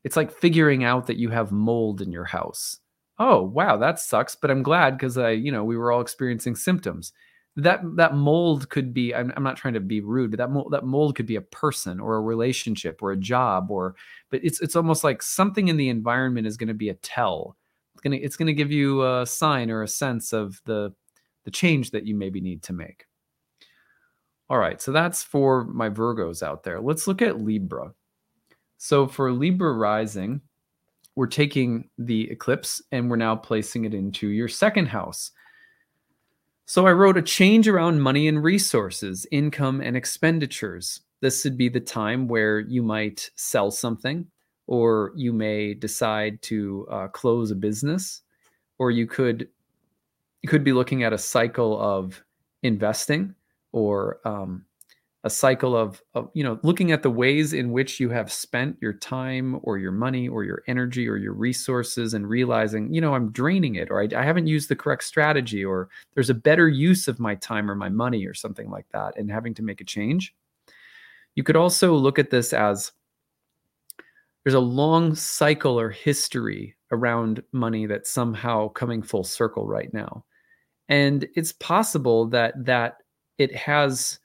it's 0.04 0.16
like 0.16 0.32
figuring 0.32 0.84
out 0.84 1.08
that 1.08 1.18
you 1.18 1.30
have 1.30 1.52
mold 1.52 2.02
in 2.02 2.12
your 2.12 2.26
house. 2.26 2.78
Oh, 3.20 3.44
wow, 3.44 3.78
that 3.78 4.00
sucks, 4.00 4.36
but 4.36 4.50
I'm 4.50 4.64
glad 4.64 4.98
because 4.98 5.18
I, 5.18 5.32
you 5.32 5.52
know, 5.52 5.64
we 5.64 5.78
were 5.78 5.92
all 5.92 6.02
experiencing 6.02 6.56
symptoms. 6.56 7.12
That 7.56 7.82
that 7.98 8.16
mold 8.16 8.70
could 8.70 8.94
be 8.94 9.14
I'm, 9.14 9.34
I'm 9.36 9.44
not 9.44 9.58
trying 9.58 9.74
to 9.74 9.82
be 9.82 10.00
rude, 10.02 10.32
but 10.32 10.38
that 10.38 10.52
mold, 10.52 10.72
that 10.72 10.86
mold 10.86 11.16
could 11.16 11.26
be 11.26 11.36
a 11.36 11.42
person 11.42 12.00
or 12.00 12.16
a 12.16 12.22
relationship 12.22 13.02
or 13.04 13.12
a 13.12 13.18
job 13.18 13.70
or 13.72 13.96
but 14.30 14.40
it's 14.44 14.62
it's 14.62 14.76
almost 14.78 15.04
like 15.04 15.22
something 15.22 15.68
in 15.68 15.76
the 15.76 15.90
environment 15.90 16.48
is 16.48 16.56
going 16.58 16.70
to 16.70 16.74
be 16.74 16.90
a 16.90 16.94
tell 16.96 17.58
It's 17.94 18.02
gonna 18.02 18.16
it's 18.18 18.38
gonna 18.38 18.54
give 18.54 18.72
you 18.72 19.04
a 19.06 19.26
sign 19.26 19.70
or 19.72 19.84
a 19.84 19.88
sense 19.88 20.32
of 20.32 20.62
the 20.66 20.94
the 21.44 21.52
change 21.52 21.92
that 21.92 22.06
you 22.06 22.16
maybe 22.16 22.40
need 22.40 22.64
to 22.64 22.74
make. 22.74 23.06
All 24.50 24.58
right, 24.58 24.82
so 24.82 24.92
that's 24.92 25.22
for 25.24 25.64
my 25.66 25.90
Virgos 25.90 26.42
out 26.42 26.64
there. 26.64 26.80
Let's 26.82 27.08
look 27.08 27.22
at 27.22 27.40
Libra. 27.42 27.94
So 28.80 29.08
for 29.08 29.32
Libra 29.32 29.74
rising, 29.74 30.42
we're 31.16 31.28
taking 31.28 31.90
the 31.98 32.32
eclipse 32.32 32.82
and 32.94 33.10
we're 33.10 33.18
now 33.18 33.36
placing 33.36 33.84
it 33.84 33.94
into 33.94 34.30
your 34.30 34.48
second 34.48 34.88
house. 34.88 35.32
So 36.66 36.88
I 36.88 36.94
wrote 36.94 37.18
a 37.18 37.22
change 37.22 37.68
around 37.68 38.00
money 38.00 38.30
and 38.30 38.42
resources, 38.42 39.28
income 39.32 39.82
and 39.82 39.98
expenditures. 39.98 41.02
This 41.20 41.44
would 41.44 41.58
be 41.58 41.68
the 41.68 41.82
time 41.82 42.30
where 42.30 42.62
you 42.62 42.82
might 42.82 43.30
sell 43.36 43.70
something, 43.70 44.26
or 44.66 45.12
you 45.14 45.34
may 45.34 45.74
decide 45.74 46.42
to 46.44 46.88
uh, 46.90 47.08
close 47.10 47.52
a 47.52 47.56
business, 47.56 48.22
or 48.78 48.92
you 48.92 49.06
could 49.06 49.50
you 50.42 50.48
could 50.48 50.64
be 50.64 50.72
looking 50.72 51.04
at 51.04 51.12
a 51.12 51.18
cycle 51.18 51.78
of 51.82 52.24
investing 52.64 53.36
or 53.74 54.22
um, 54.24 54.64
a 55.26 55.30
cycle 55.30 55.76
of, 55.76 56.02
of 56.14 56.30
you 56.34 56.44
know 56.44 56.60
looking 56.64 56.92
at 56.92 57.04
the 57.04 57.10
ways 57.10 57.52
in 57.52 57.72
which 57.72 58.00
you 58.00 58.10
have 58.10 58.32
spent 58.32 58.78
your 58.80 58.94
time 58.94 59.60
or 59.64 59.78
your 59.78 59.92
money 59.92 60.30
or 60.30 60.46
your 60.46 60.64
energy 60.68 61.10
or 61.10 61.18
your 61.18 61.34
resources 61.34 62.14
and 62.14 62.30
realizing 62.30 62.94
you 62.94 63.02
know 63.02 63.14
i'm 63.14 63.30
draining 63.32 63.76
it 63.76 63.90
or 63.92 64.02
I, 64.02 64.08
I, 64.16 64.24
haven't 64.24 64.48
used 64.48 64.70
the 64.70 64.78
correct 64.78 65.04
strategy 65.04 65.66
or 65.66 65.90
there's 66.14 66.30
a 66.30 66.34
better 66.34 66.70
use 66.70 67.08
of 67.08 67.20
my 67.20 67.36
time 67.36 67.70
or 67.70 67.76
my 67.76 67.90
money 67.90 68.26
or 68.26 68.34
something 68.34 68.70
like 68.70 68.88
that 68.92 69.18
and 69.18 69.30
having 69.30 69.54
to 69.56 69.64
make 69.64 69.82
a 69.82 69.86
change. 69.86 70.34
You 71.36 71.44
could 71.44 71.56
also 71.56 71.94
look 71.94 72.20
at 72.20 72.30
this 72.30 72.54
as 72.54 72.92
there's 74.44 74.56
a 74.56 74.60
long 74.60 75.16
cycle 75.16 75.80
or 75.80 75.90
history 75.90 76.76
around 76.92 77.44
money 77.52 77.86
that's 77.86 78.10
somehow 78.10 78.70
coming 78.70 79.02
full 79.02 79.24
circle 79.24 79.68
right 79.68 79.94
now. 79.94 80.26
And 80.88 81.28
it's 81.36 81.54
possible 81.54 82.26
that 82.28 82.66
that 82.66 82.98
it 83.38 83.56
has 83.56 84.20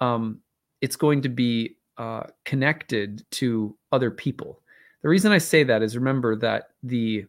um, 0.00 0.40
it's 0.80 0.96
going 0.96 1.22
to 1.22 1.28
be 1.28 1.76
uh, 1.98 2.24
connected 2.44 3.24
to 3.32 3.76
other 3.92 4.10
people. 4.10 4.62
The 5.02 5.08
reason 5.08 5.32
I 5.32 5.38
say 5.38 5.62
that 5.64 5.82
is 5.82 5.96
remember 5.96 6.36
that 6.36 6.70
the 6.82 7.26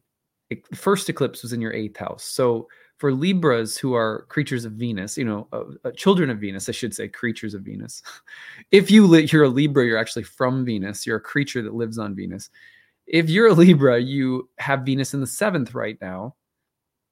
first 0.73 1.09
eclipse 1.09 1.43
was 1.43 1.53
in 1.53 1.61
your 1.61 1.73
eighth 1.73 1.97
house. 1.97 2.23
So 2.23 2.67
for 2.97 3.13
Libras 3.13 3.77
who 3.77 3.93
are 3.93 4.25
creatures 4.29 4.65
of 4.65 4.73
Venus, 4.73 5.17
you 5.17 5.25
know, 5.25 5.47
uh, 5.51 5.63
uh, 5.85 5.91
children 5.91 6.29
of 6.29 6.39
Venus, 6.39 6.69
I 6.69 6.71
should 6.71 6.93
say, 6.93 7.07
creatures 7.07 7.53
of 7.53 7.63
Venus. 7.63 8.03
if 8.71 8.91
you 8.91 9.07
li- 9.07 9.27
you're 9.31 9.45
a 9.45 9.49
Libra, 9.49 9.85
you're 9.85 9.97
actually 9.97 10.23
from 10.23 10.65
Venus. 10.65 11.07
You're 11.07 11.17
a 11.17 11.21
creature 11.21 11.61
that 11.61 11.73
lives 11.73 11.97
on 11.97 12.15
Venus. 12.15 12.49
If 13.07 13.29
you're 13.29 13.47
a 13.47 13.53
Libra, 13.53 13.99
you 13.99 14.49
have 14.59 14.81
Venus 14.81 15.13
in 15.13 15.19
the 15.21 15.27
seventh 15.27 15.73
right 15.73 15.97
now 16.01 16.35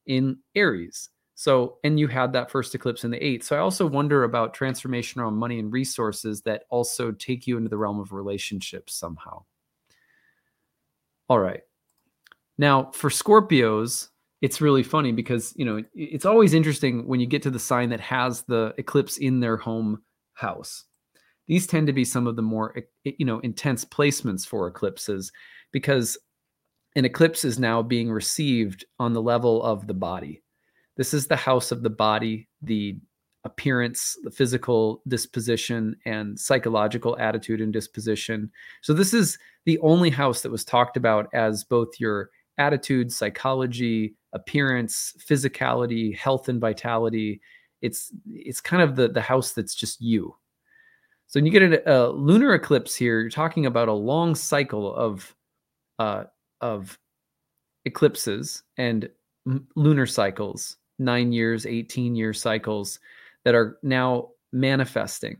in 0.06 0.38
Aries. 0.54 1.08
So, 1.40 1.78
and 1.84 1.98
you 1.98 2.06
had 2.06 2.34
that 2.34 2.50
first 2.50 2.74
eclipse 2.74 3.02
in 3.02 3.10
the 3.10 3.26
eighth. 3.26 3.44
So, 3.44 3.56
I 3.56 3.60
also 3.60 3.86
wonder 3.86 4.24
about 4.24 4.52
transformation 4.52 5.22
around 5.22 5.36
money 5.36 5.58
and 5.58 5.72
resources 5.72 6.42
that 6.42 6.64
also 6.68 7.12
take 7.12 7.46
you 7.46 7.56
into 7.56 7.70
the 7.70 7.78
realm 7.78 7.98
of 7.98 8.12
relationships 8.12 8.92
somehow. 8.92 9.44
All 11.30 11.38
right. 11.38 11.62
Now, 12.58 12.90
for 12.92 13.08
Scorpios, 13.08 14.08
it's 14.42 14.60
really 14.60 14.82
funny 14.82 15.12
because, 15.12 15.54
you 15.56 15.64
know, 15.64 15.82
it's 15.94 16.26
always 16.26 16.52
interesting 16.52 17.06
when 17.06 17.20
you 17.20 17.26
get 17.26 17.40
to 17.44 17.50
the 17.50 17.58
sign 17.58 17.88
that 17.88 18.00
has 18.00 18.42
the 18.42 18.74
eclipse 18.76 19.16
in 19.16 19.40
their 19.40 19.56
home 19.56 20.02
house. 20.34 20.84
These 21.48 21.66
tend 21.66 21.86
to 21.86 21.94
be 21.94 22.04
some 22.04 22.26
of 22.26 22.36
the 22.36 22.42
more, 22.42 22.76
you 23.04 23.24
know, 23.24 23.38
intense 23.38 23.86
placements 23.86 24.46
for 24.46 24.68
eclipses 24.68 25.32
because 25.72 26.18
an 26.96 27.06
eclipse 27.06 27.46
is 27.46 27.58
now 27.58 27.80
being 27.80 28.10
received 28.10 28.84
on 28.98 29.14
the 29.14 29.22
level 29.22 29.62
of 29.62 29.86
the 29.86 29.94
body 29.94 30.42
this 31.00 31.14
is 31.14 31.26
the 31.26 31.34
house 31.34 31.72
of 31.72 31.82
the 31.82 31.88
body, 31.88 32.46
the 32.60 32.94
appearance, 33.44 34.18
the 34.22 34.30
physical 34.30 35.00
disposition, 35.08 35.96
and 36.04 36.38
psychological 36.38 37.16
attitude 37.18 37.62
and 37.62 37.72
disposition. 37.72 38.52
So, 38.82 38.92
this 38.92 39.14
is 39.14 39.38
the 39.64 39.78
only 39.78 40.10
house 40.10 40.42
that 40.42 40.52
was 40.52 40.62
talked 40.62 40.98
about 40.98 41.30
as 41.32 41.64
both 41.64 41.88
your 41.98 42.28
attitude, 42.58 43.10
psychology, 43.10 44.14
appearance, 44.34 45.14
physicality, 45.26 46.14
health, 46.14 46.50
and 46.50 46.60
vitality. 46.60 47.40
It's 47.80 48.12
it's 48.26 48.60
kind 48.60 48.82
of 48.82 48.94
the 48.94 49.08
the 49.08 49.22
house 49.22 49.52
that's 49.52 49.74
just 49.74 50.02
you. 50.02 50.36
So 51.28 51.38
when 51.40 51.46
you 51.46 51.52
get 51.52 51.62
a, 51.62 52.08
a 52.08 52.12
lunar 52.12 52.52
eclipse 52.52 52.94
here, 52.94 53.20
you're 53.20 53.30
talking 53.30 53.64
about 53.64 53.88
a 53.88 53.94
long 53.94 54.34
cycle 54.34 54.94
of 54.94 55.34
uh, 55.98 56.24
of 56.60 56.98
eclipses 57.86 58.64
and 58.76 59.08
lunar 59.74 60.04
cycles 60.04 60.76
nine 61.00 61.32
years, 61.32 61.66
18 61.66 62.14
year 62.14 62.32
cycles 62.32 63.00
that 63.44 63.54
are 63.54 63.78
now 63.82 64.28
manifesting, 64.52 65.38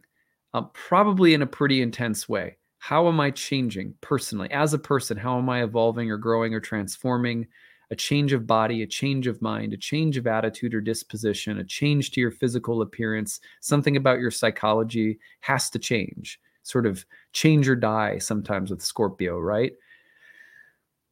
uh, 0.55 0.62
probably 0.73 1.35
in 1.35 1.42
a 1.42 1.46
pretty 1.46 1.83
intense 1.83 2.29
way. 2.29 2.57
How 2.79 3.09
am 3.09 3.20
I 3.20 3.31
changing 3.31 3.94
personally 4.01 4.51
as 4.51 4.73
a 4.73 4.79
person? 4.79 5.16
How 5.16 5.38
am 5.38 5.51
I 5.51 5.62
evolving 5.62 6.11
or 6.11 6.16
growing 6.16 6.55
or 6.55 6.61
transforming? 6.61 7.46
A 7.90 7.96
change 7.96 8.33
of 8.33 8.46
body, 8.46 8.83
a 8.83 8.87
change 8.87 9.27
of 9.27 9.42
mind, 9.42 9.73
a 9.73 9.77
change 9.77 10.16
of 10.16 10.27
attitude 10.27 10.75
or 10.75 10.81
disposition, 10.81 11.59
a 11.59 11.64
change 11.64 12.12
to 12.12 12.20
your 12.20 12.31
physical 12.31 12.83
appearance, 12.83 13.40
something 13.61 13.96
about 13.96 14.20
your 14.20 14.31
psychology 14.31 15.18
has 15.40 15.68
to 15.70 15.79
change. 15.79 16.40
Sort 16.62 16.87
of 16.87 17.05
change 17.33 17.68
or 17.68 17.77
die 17.77 18.18
sometimes 18.18 18.70
with 18.70 18.81
Scorpio, 18.81 19.38
right? 19.38 19.73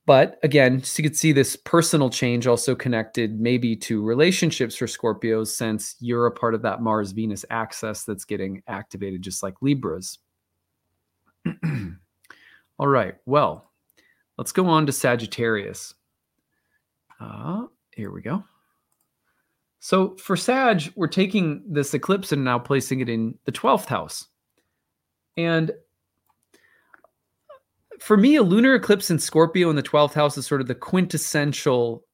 But 0.09 0.39
again, 0.43 0.83
so 0.83 1.03
you 1.03 1.11
could 1.11 1.19
see 1.19 1.33
this 1.33 1.55
personal 1.55 2.09
change 2.09 2.47
also 2.47 2.75
connected 2.75 3.39
maybe 3.39 3.77
to 3.77 4.03
relationships 4.03 4.75
for 4.75 4.87
Scorpios, 4.87 5.49
since 5.49 5.97
you're 6.01 6.25
a 6.25 6.31
part 6.31 6.55
of 6.55 6.63
that 6.63 6.81
Mars 6.81 7.13
Venus 7.13 7.45
axis 7.51 8.05
that's 8.05 8.25
getting 8.25 8.63
activated, 8.67 9.21
just 9.21 9.43
like 9.43 9.61
Libras. 9.61 10.19
All 12.79 12.89
right, 12.89 13.17
well, 13.27 13.71
let's 14.39 14.51
go 14.51 14.67
on 14.67 14.87
to 14.87 14.93
Sagittarius. 14.93 15.93
Uh, 17.21 17.67
here 17.95 18.11
we 18.11 18.23
go. 18.23 18.43
So 19.81 20.17
for 20.17 20.39
Sag, 20.39 20.91
we're 20.97 21.07
taking 21.09 21.63
this 21.69 21.93
eclipse 21.93 22.33
and 22.33 22.43
now 22.43 22.59
placing 22.59 23.01
it 23.01 23.11
in 23.11 23.39
the 23.45 23.53
12th 23.53 23.85
house. 23.85 24.27
And 25.37 25.71
for 28.01 28.17
me, 28.17 28.37
a 28.37 28.43
lunar 28.43 28.75
eclipse 28.75 29.11
in 29.11 29.19
Scorpio 29.19 29.71
in 29.71 29.77
the 29.77 29.83
12th 29.83 30.15
house 30.15 30.37
is 30.37 30.47
sort 30.47 30.61
of 30.61 30.67
the 30.67 30.75
quintessential 30.75 32.05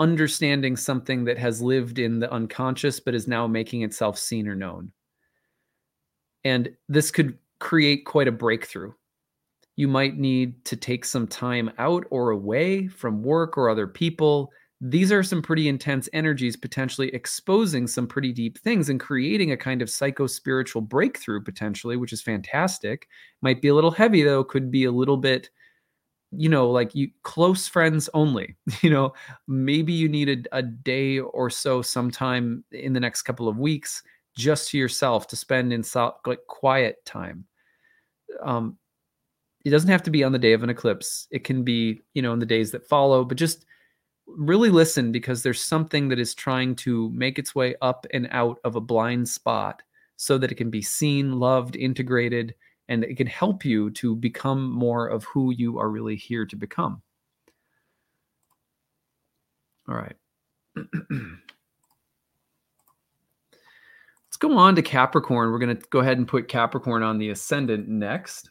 understanding 0.00 0.76
something 0.76 1.24
that 1.24 1.38
has 1.38 1.60
lived 1.60 1.98
in 1.98 2.20
the 2.20 2.32
unconscious 2.32 3.00
but 3.00 3.14
is 3.14 3.26
now 3.26 3.46
making 3.46 3.82
itself 3.82 4.18
seen 4.18 4.46
or 4.46 4.54
known. 4.54 4.92
And 6.44 6.70
this 6.88 7.10
could 7.10 7.38
create 7.58 8.04
quite 8.04 8.28
a 8.28 8.32
breakthrough. 8.32 8.92
You 9.76 9.88
might 9.88 10.16
need 10.16 10.64
to 10.66 10.76
take 10.76 11.04
some 11.04 11.26
time 11.26 11.70
out 11.78 12.04
or 12.10 12.30
away 12.30 12.88
from 12.88 13.22
work 13.22 13.58
or 13.58 13.68
other 13.68 13.86
people 13.86 14.50
these 14.80 15.10
are 15.10 15.24
some 15.24 15.42
pretty 15.42 15.68
intense 15.68 16.08
energies 16.12 16.56
potentially 16.56 17.08
exposing 17.08 17.86
some 17.86 18.06
pretty 18.06 18.32
deep 18.32 18.58
things 18.58 18.88
and 18.88 19.00
creating 19.00 19.50
a 19.50 19.56
kind 19.56 19.82
of 19.82 19.90
psycho 19.90 20.26
spiritual 20.26 20.80
breakthrough 20.80 21.42
potentially 21.42 21.96
which 21.96 22.12
is 22.12 22.22
fantastic. 22.22 23.08
Might 23.42 23.60
be 23.60 23.68
a 23.68 23.74
little 23.74 23.90
heavy 23.90 24.22
though. 24.22 24.44
Could 24.44 24.70
be 24.70 24.84
a 24.84 24.92
little 24.92 25.16
bit 25.16 25.50
you 26.30 26.48
know 26.48 26.70
like 26.70 26.94
you 26.94 27.10
close 27.22 27.66
friends 27.66 28.08
only. 28.14 28.56
You 28.82 28.90
know 28.90 29.12
maybe 29.48 29.92
you 29.92 30.08
needed 30.08 30.46
a 30.52 30.62
day 30.62 31.18
or 31.18 31.50
so 31.50 31.82
sometime 31.82 32.62
in 32.70 32.92
the 32.92 33.00
next 33.00 33.22
couple 33.22 33.48
of 33.48 33.58
weeks 33.58 34.02
just 34.36 34.70
to 34.70 34.78
yourself 34.78 35.26
to 35.28 35.36
spend 35.36 35.72
in 35.72 35.82
like 36.24 36.46
quiet 36.46 37.04
time. 37.04 37.44
Um 38.42 38.78
it 39.64 39.70
doesn't 39.70 39.90
have 39.90 40.04
to 40.04 40.10
be 40.12 40.22
on 40.22 40.30
the 40.30 40.38
day 40.38 40.52
of 40.52 40.62
an 40.62 40.70
eclipse. 40.70 41.26
It 41.32 41.42
can 41.42 41.64
be 41.64 42.00
you 42.14 42.22
know 42.22 42.32
in 42.32 42.38
the 42.38 42.46
days 42.46 42.70
that 42.70 42.86
follow 42.86 43.24
but 43.24 43.36
just 43.36 43.64
really 44.36 44.70
listen 44.70 45.12
because 45.12 45.42
there's 45.42 45.62
something 45.62 46.08
that 46.08 46.18
is 46.18 46.34
trying 46.34 46.74
to 46.76 47.10
make 47.10 47.38
its 47.38 47.54
way 47.54 47.74
up 47.82 48.06
and 48.12 48.28
out 48.30 48.58
of 48.64 48.76
a 48.76 48.80
blind 48.80 49.28
spot 49.28 49.82
so 50.16 50.38
that 50.38 50.52
it 50.52 50.56
can 50.56 50.70
be 50.70 50.82
seen, 50.82 51.38
loved, 51.38 51.76
integrated, 51.76 52.54
and 52.88 53.04
it 53.04 53.16
can 53.16 53.26
help 53.26 53.64
you 53.64 53.90
to 53.90 54.16
become 54.16 54.70
more 54.70 55.06
of 55.06 55.24
who 55.24 55.52
you 55.52 55.78
are 55.78 55.90
really 55.90 56.16
here 56.16 56.46
to 56.46 56.56
become. 56.56 57.02
All 59.88 59.94
right. 59.94 60.16
Let's 60.76 60.88
go 64.38 64.58
on 64.58 64.76
to 64.76 64.82
Capricorn. 64.82 65.50
We're 65.50 65.58
going 65.58 65.76
to 65.76 65.82
go 65.90 66.00
ahead 66.00 66.18
and 66.18 66.28
put 66.28 66.48
Capricorn 66.48 67.02
on 67.02 67.18
the 67.18 67.30
ascendant 67.30 67.88
next. 67.88 68.50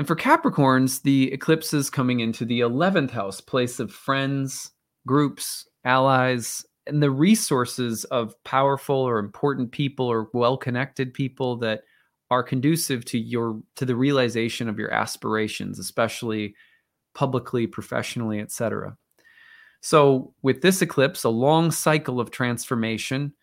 And 0.00 0.06
for 0.06 0.16
Capricorns, 0.16 1.02
the 1.02 1.30
eclipse 1.30 1.74
is 1.74 1.90
coming 1.90 2.20
into 2.20 2.46
the 2.46 2.60
11th 2.60 3.10
house, 3.10 3.38
place 3.38 3.78
of 3.78 3.92
friends, 3.92 4.70
groups, 5.06 5.68
allies, 5.84 6.64
and 6.86 7.02
the 7.02 7.10
resources 7.10 8.04
of 8.04 8.32
powerful 8.42 8.96
or 8.96 9.18
important 9.18 9.72
people 9.72 10.06
or 10.06 10.30
well-connected 10.32 11.12
people 11.12 11.58
that 11.58 11.82
are 12.30 12.42
conducive 12.42 13.04
to 13.04 13.18
your 13.18 13.60
to 13.76 13.84
the 13.84 13.94
realization 13.94 14.70
of 14.70 14.78
your 14.78 14.90
aspirations, 14.90 15.78
especially 15.78 16.54
publicly, 17.14 17.66
professionally, 17.66 18.40
etc. 18.40 18.96
So, 19.82 20.32
with 20.40 20.62
this 20.62 20.80
eclipse, 20.80 21.24
a 21.24 21.28
long 21.28 21.70
cycle 21.70 22.20
of 22.20 22.30
transformation 22.30 23.34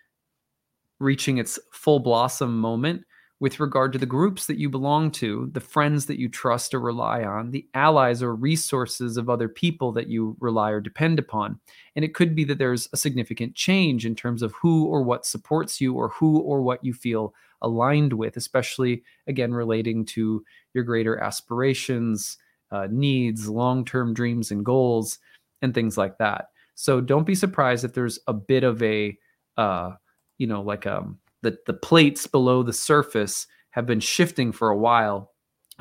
reaching 1.00 1.38
its 1.38 1.60
full 1.72 2.00
blossom 2.00 2.58
moment 2.58 3.04
with 3.40 3.60
regard 3.60 3.94
to 3.94 4.00
the 4.00 4.06
groups 4.06 4.48
that 4.48 4.58
you 4.58 4.68
belong 4.68 5.12
to, 5.12 5.50
the 5.54 5.60
friends 5.60 6.08
that 6.08 6.20
you 6.20 6.28
trust 6.28 6.74
or 6.74 6.80
rely 6.80 7.24
on, 7.24 7.52
the 7.52 7.68
allies 7.76 8.24
or 8.24 8.34
resources 8.34 9.16
of 9.16 9.30
other 9.30 9.48
people 9.48 9.92
that 9.92 10.08
you 10.08 10.36
rely 10.40 10.72
or 10.72 10.82
depend 10.82 11.20
upon. 11.20 11.60
And 11.96 12.04
it 12.04 12.16
could 12.16 12.36
be 12.36 12.44
that 12.46 12.58
there's 12.58 12.90
a 12.94 12.98
significant 12.98 13.54
change 13.54 14.08
in 14.08 14.16
terms 14.16 14.42
of 14.42 14.54
who 14.54 14.86
or 14.86 15.04
what 15.04 15.26
supports 15.26 15.80
you 15.80 15.94
or 15.94 16.10
who 16.10 16.40
or 16.40 16.62
what 16.62 16.84
you 16.84 16.94
feel 16.94 17.36
aligned 17.62 18.14
with, 18.14 18.38
especially 18.38 19.04
again 19.28 19.54
relating 19.54 20.04
to 20.06 20.44
your 20.74 20.84
greater 20.84 21.20
aspirations, 21.20 22.38
uh, 22.72 22.88
needs, 22.90 23.48
long 23.48 23.86
term 23.86 24.16
dreams 24.16 24.50
and 24.50 24.66
goals, 24.66 25.20
and 25.62 25.74
things 25.74 25.98
like 25.98 26.18
that. 26.18 26.50
So 26.74 27.02
don't 27.02 27.26
be 27.26 27.36
surprised 27.36 27.84
if 27.86 27.94
there's 27.94 28.20
a 28.28 28.34
bit 28.34 28.64
of 28.64 28.82
a, 28.82 29.18
uh, 29.58 29.92
you 30.38 30.48
know, 30.48 30.62
like 30.62 30.86
um, 30.86 31.20
the, 31.42 31.58
the 31.66 31.74
plates 31.74 32.28
below 32.28 32.64
the 32.64 32.74
surface 32.74 33.48
have 33.72 33.86
been 33.86 34.00
shifting 34.00 34.52
for 34.52 34.70
a 34.70 34.78
while. 34.78 35.32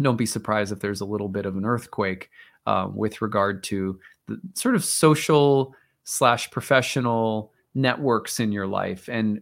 Don't 0.01 0.16
be 0.16 0.27
surprised 0.27 0.73
if 0.73 0.81
there's 0.81 1.01
a 1.01 1.07
little 1.07 1.29
bit 1.29 1.47
of 1.47 1.57
an 1.57 1.64
earthquake 1.64 2.31
um, 2.66 2.95
with 2.95 3.23
regard 3.23 3.62
to 3.64 3.99
the 4.27 4.40
sort 4.55 4.75
of 4.75 4.85
social 4.85 5.75
slash 6.05 6.51
professional 6.51 7.53
networks 7.75 8.40
in 8.40 8.53
your 8.53 8.66
life 8.66 9.09
and 9.09 9.40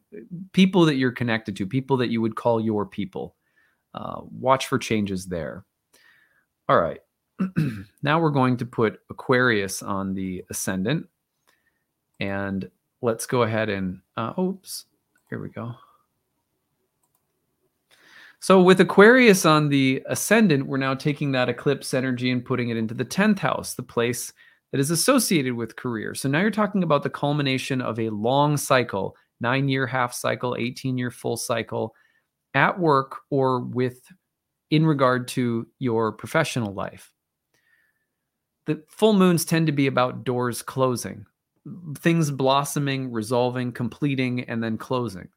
people 0.53 0.85
that 0.85 0.97
you're 0.97 1.13
connected 1.13 1.57
to, 1.57 1.67
people 1.67 1.97
that 1.97 2.11
you 2.11 2.21
would 2.21 2.37
call 2.37 2.61
your 2.61 2.85
people. 2.85 3.35
Uh, 3.95 4.23
watch 4.33 4.67
for 4.67 4.79
changes 4.79 5.27
there. 5.27 5.65
All 6.69 6.81
right. 6.81 7.01
now 8.03 8.21
we're 8.21 8.31
going 8.31 8.57
to 8.57 8.67
put 8.67 9.01
Aquarius 9.09 9.83
on 9.83 10.15
the 10.15 10.45
ascendant. 10.51 11.07
And 12.19 12.71
let's 13.03 13.27
go 13.27 13.43
ahead 13.43 13.69
and, 13.69 14.01
uh, 14.17 14.33
oops, 14.39 14.87
here 15.31 15.41
we 15.41 15.49
go. 15.49 15.75
So 18.45 18.61
with 18.61 18.79
Aquarius 18.79 19.47
on 19.47 19.71
the 19.71 20.03
ascendant, 20.05 20.67
we're 20.67 20.77
now 20.77 20.95
taking 20.95 21.33
that 21.33 21.49
eclipse 21.49 21.95
energy 21.95 22.31
and 22.31 22.45
putting 22.45 22.69
it 22.69 22.77
into 22.77 22.93
the 22.93 23.03
10th 23.03 23.39
house, 23.39 23.73
the 23.73 23.83
place 23.83 24.35
that 24.71 24.79
is 24.79 24.91
associated 24.91 25.55
with 25.55 25.77
career. 25.77 26.15
So 26.15 26.29
now 26.29 26.43
you're 26.43 26.51
talking 26.51 26.83
about 26.83 27.03
the 27.03 27.09
culmination 27.09 27.81
of 27.81 27.99
a 27.99 28.11
long 28.11 28.59
cycle, 28.59 29.17
nine 29.41 29.71
year 29.71 29.87
half 29.87 30.13
cycle, 30.13 30.57
18 30.59 30.99
year 30.99 31.11
full 31.11 31.39
cycle 31.39 31.95
at 32.53 32.79
work 32.79 33.23
or 33.31 33.61
with 33.61 34.03
in 34.71 34.85
regard 34.85 35.27
to 35.29 35.67
your 35.79 36.13
professional 36.13 36.75
life. 36.75 37.15
The 38.67 38.85
full 38.89 39.15
moons 39.15 39.47
tend 39.47 39.69
to 39.69 39.73
be 39.73 39.87
about 39.87 40.23
doors 40.23 40.61
closing, 40.61 41.25
things 41.97 42.31
blossoming, 42.31 43.11
resolving, 43.11 43.73
completing, 43.73 44.45
and 44.45 44.63
then 44.63 44.77
closing. 44.77 45.31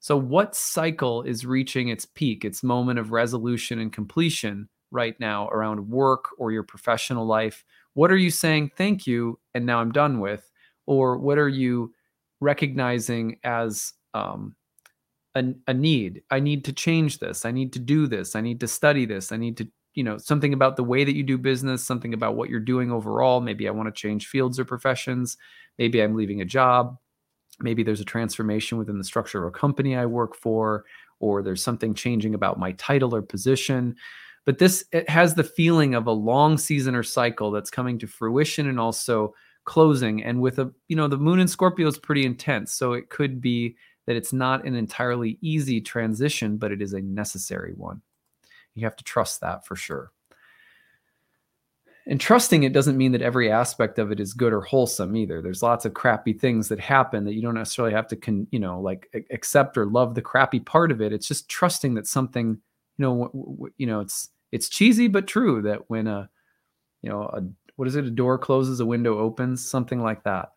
So, 0.00 0.16
what 0.16 0.54
cycle 0.54 1.22
is 1.22 1.44
reaching 1.44 1.88
its 1.88 2.06
peak, 2.06 2.44
its 2.44 2.62
moment 2.62 2.98
of 2.98 3.12
resolution 3.12 3.80
and 3.80 3.92
completion 3.92 4.68
right 4.90 5.18
now 5.18 5.48
around 5.48 5.88
work 5.88 6.26
or 6.38 6.52
your 6.52 6.62
professional 6.62 7.26
life? 7.26 7.64
What 7.94 8.12
are 8.12 8.16
you 8.16 8.30
saying, 8.30 8.70
thank 8.76 9.06
you, 9.06 9.40
and 9.54 9.66
now 9.66 9.80
I'm 9.80 9.90
done 9.90 10.20
with? 10.20 10.50
Or 10.86 11.18
what 11.18 11.36
are 11.36 11.48
you 11.48 11.92
recognizing 12.40 13.38
as 13.42 13.92
um, 14.14 14.54
a, 15.34 15.44
a 15.66 15.74
need? 15.74 16.22
I 16.30 16.38
need 16.38 16.64
to 16.66 16.72
change 16.72 17.18
this. 17.18 17.44
I 17.44 17.50
need 17.50 17.72
to 17.72 17.80
do 17.80 18.06
this. 18.06 18.36
I 18.36 18.40
need 18.40 18.60
to 18.60 18.68
study 18.68 19.04
this. 19.04 19.32
I 19.32 19.36
need 19.36 19.56
to, 19.56 19.68
you 19.94 20.04
know, 20.04 20.16
something 20.16 20.52
about 20.52 20.76
the 20.76 20.84
way 20.84 21.02
that 21.02 21.16
you 21.16 21.24
do 21.24 21.38
business, 21.38 21.82
something 21.82 22.14
about 22.14 22.36
what 22.36 22.50
you're 22.50 22.60
doing 22.60 22.92
overall. 22.92 23.40
Maybe 23.40 23.66
I 23.66 23.72
want 23.72 23.92
to 23.92 24.00
change 24.00 24.28
fields 24.28 24.60
or 24.60 24.64
professions. 24.64 25.36
Maybe 25.76 26.00
I'm 26.00 26.14
leaving 26.14 26.40
a 26.40 26.44
job 26.44 26.96
maybe 27.60 27.82
there's 27.82 28.00
a 28.00 28.04
transformation 28.04 28.78
within 28.78 28.98
the 28.98 29.04
structure 29.04 29.44
of 29.44 29.48
a 29.48 29.58
company 29.58 29.96
I 29.96 30.06
work 30.06 30.34
for, 30.34 30.84
or 31.20 31.42
there's 31.42 31.62
something 31.62 31.94
changing 31.94 32.34
about 32.34 32.58
my 32.58 32.72
title 32.72 33.14
or 33.14 33.22
position. 33.22 33.96
But 34.44 34.58
this 34.58 34.84
it 34.92 35.08
has 35.08 35.34
the 35.34 35.44
feeling 35.44 35.94
of 35.94 36.06
a 36.06 36.12
long 36.12 36.56
season 36.56 36.94
or 36.94 37.02
cycle 37.02 37.50
that's 37.50 37.70
coming 37.70 37.98
to 37.98 38.06
fruition 38.06 38.68
and 38.68 38.80
also 38.80 39.34
closing. 39.64 40.22
And 40.24 40.40
with 40.40 40.58
a, 40.58 40.72
you 40.88 40.96
know, 40.96 41.08
the 41.08 41.18
moon 41.18 41.40
in 41.40 41.48
Scorpio 41.48 41.86
is 41.86 41.98
pretty 41.98 42.24
intense. 42.24 42.72
So 42.72 42.94
it 42.94 43.10
could 43.10 43.40
be 43.40 43.76
that 44.06 44.16
it's 44.16 44.32
not 44.32 44.64
an 44.64 44.74
entirely 44.74 45.38
easy 45.42 45.80
transition, 45.80 46.56
but 46.56 46.72
it 46.72 46.80
is 46.80 46.94
a 46.94 47.02
necessary 47.02 47.74
one. 47.74 48.00
You 48.74 48.84
have 48.84 48.96
to 48.96 49.04
trust 49.04 49.42
that 49.42 49.66
for 49.66 49.76
sure 49.76 50.12
and 52.08 52.18
trusting 52.18 52.62
it 52.62 52.72
doesn't 52.72 52.96
mean 52.96 53.12
that 53.12 53.20
every 53.20 53.52
aspect 53.52 53.98
of 53.98 54.10
it 54.10 54.18
is 54.18 54.32
good 54.32 54.54
or 54.54 54.62
wholesome 54.62 55.14
either. 55.14 55.42
There's 55.42 55.62
lots 55.62 55.84
of 55.84 55.92
crappy 55.92 56.32
things 56.32 56.68
that 56.68 56.80
happen 56.80 57.24
that 57.24 57.34
you 57.34 57.42
don't 57.42 57.54
necessarily 57.54 57.94
have 57.94 58.08
to 58.08 58.16
con, 58.16 58.46
you 58.50 58.58
know 58.58 58.80
like 58.80 59.08
accept 59.30 59.76
or 59.76 59.84
love 59.86 60.14
the 60.14 60.22
crappy 60.22 60.58
part 60.58 60.90
of 60.90 61.02
it. 61.02 61.12
It's 61.12 61.28
just 61.28 61.48
trusting 61.48 61.94
that 61.94 62.06
something 62.06 62.58
you 62.96 63.02
know 63.02 63.26
w- 63.26 63.54
w- 63.54 63.74
you 63.76 63.86
know 63.86 64.00
it's 64.00 64.30
it's 64.50 64.70
cheesy 64.70 65.06
but 65.06 65.26
true 65.26 65.60
that 65.62 65.88
when 65.90 66.06
a 66.06 66.28
you 67.02 67.10
know 67.10 67.24
a 67.24 67.42
what 67.76 67.86
is 67.86 67.94
it? 67.94 68.06
A 68.06 68.10
door 68.10 68.38
closes 68.38 68.80
a 68.80 68.86
window 68.86 69.18
opens 69.18 69.64
something 69.64 70.02
like 70.02 70.24
that. 70.24 70.52